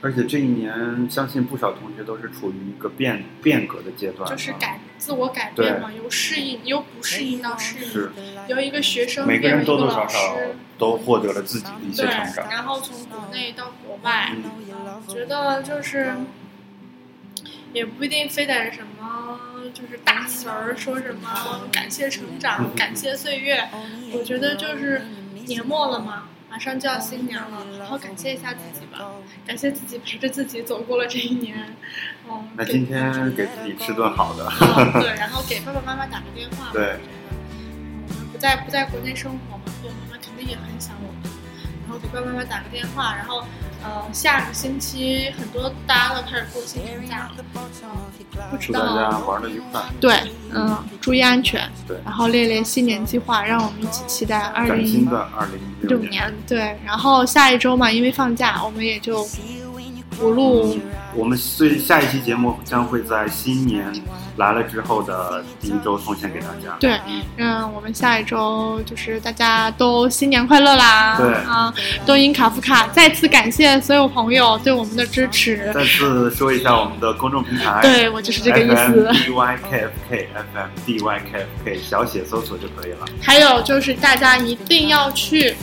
[0.00, 8.10] 而且这一年，相信不少同学都是处于一个变变革的阶段，就是改自我改变嘛，由适应由不适应到适应，
[8.48, 10.36] 由一个学生每个人多多少少
[10.78, 12.48] 都获得了自己的一些成长。
[12.50, 14.32] 然后从国内到国外，
[15.08, 16.14] 觉得就是。
[17.74, 19.38] 也不一定非得什么，
[19.74, 23.68] 就是大词儿说什么感谢成长、感谢岁月。
[24.14, 25.02] 我觉得就是
[25.46, 29.10] 年末了嘛，马上就要新年了，好好感谢一下自己吧，
[29.46, 31.76] 感谢自己陪着自己走过了这一年。
[32.28, 34.50] 嗯，那今天给自己吃顿好的。
[35.00, 36.70] 对，然后给爸爸妈妈打个电话。
[36.72, 36.96] 对。
[38.08, 41.32] 我们不在不在国内生活嘛，我妈妈肯定也很想我们。
[41.84, 43.44] 然后给爸爸妈妈打个电话，然后。
[43.82, 48.80] 呃，下个星期很多大家都开始过新年假了，不知道。
[48.86, 49.80] 祝大家玩的愉快。
[50.00, 50.14] 对，
[50.52, 51.70] 嗯，注意安全。
[51.86, 51.96] 对。
[52.04, 56.32] 然后列列新年计划，让我们一起期待二零新的二零一六年。
[56.46, 59.26] 对，然后下一周嘛，因为放假，我们也就
[60.10, 60.78] 不录。
[61.14, 63.92] 我们最下一期节目将会在新年
[64.36, 66.76] 来了之后的第一周奉献给大家。
[66.78, 67.00] 对，
[67.38, 71.16] 嗯，我们下一周就是大家都新年快乐啦！
[71.16, 71.72] 对啊，
[72.04, 75.72] 抖音卡夫卡再次感谢所有朋友对我们的支持。
[75.74, 79.10] 再次说一下我们的公众平台，对我就是这个意思。
[79.24, 83.06] D Y K F K F M D Y K F K 小写搜索就可以了。
[83.20, 85.56] 还有就是大家一定要去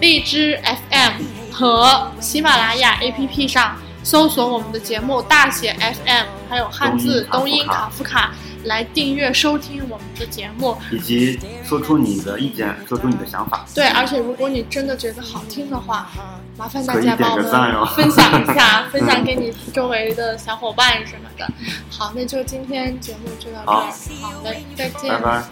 [0.00, 1.12] 荔枝 F M
[1.50, 3.74] 和喜马拉雅 A P P 上。
[4.04, 8.32] 搜索我们的节目大写 FM，还有汉字东音卡夫卡，
[8.64, 13.64] 来订阅收听我们的节目，以及说出你的意见，说出你的想法。
[13.74, 16.10] 对，而且如果你真的觉得好听的话，
[16.56, 21.50] 麻烦大家帮我们分享一下， 分享给你周围的小伙伴什么的。
[21.90, 23.90] 好，那就今天节目就到这儿，
[24.20, 25.42] 好嘞，再见，拜拜。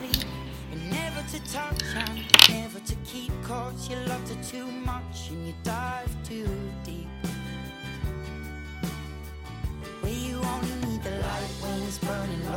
[10.02, 12.50] Where you only need the light when it's burning low.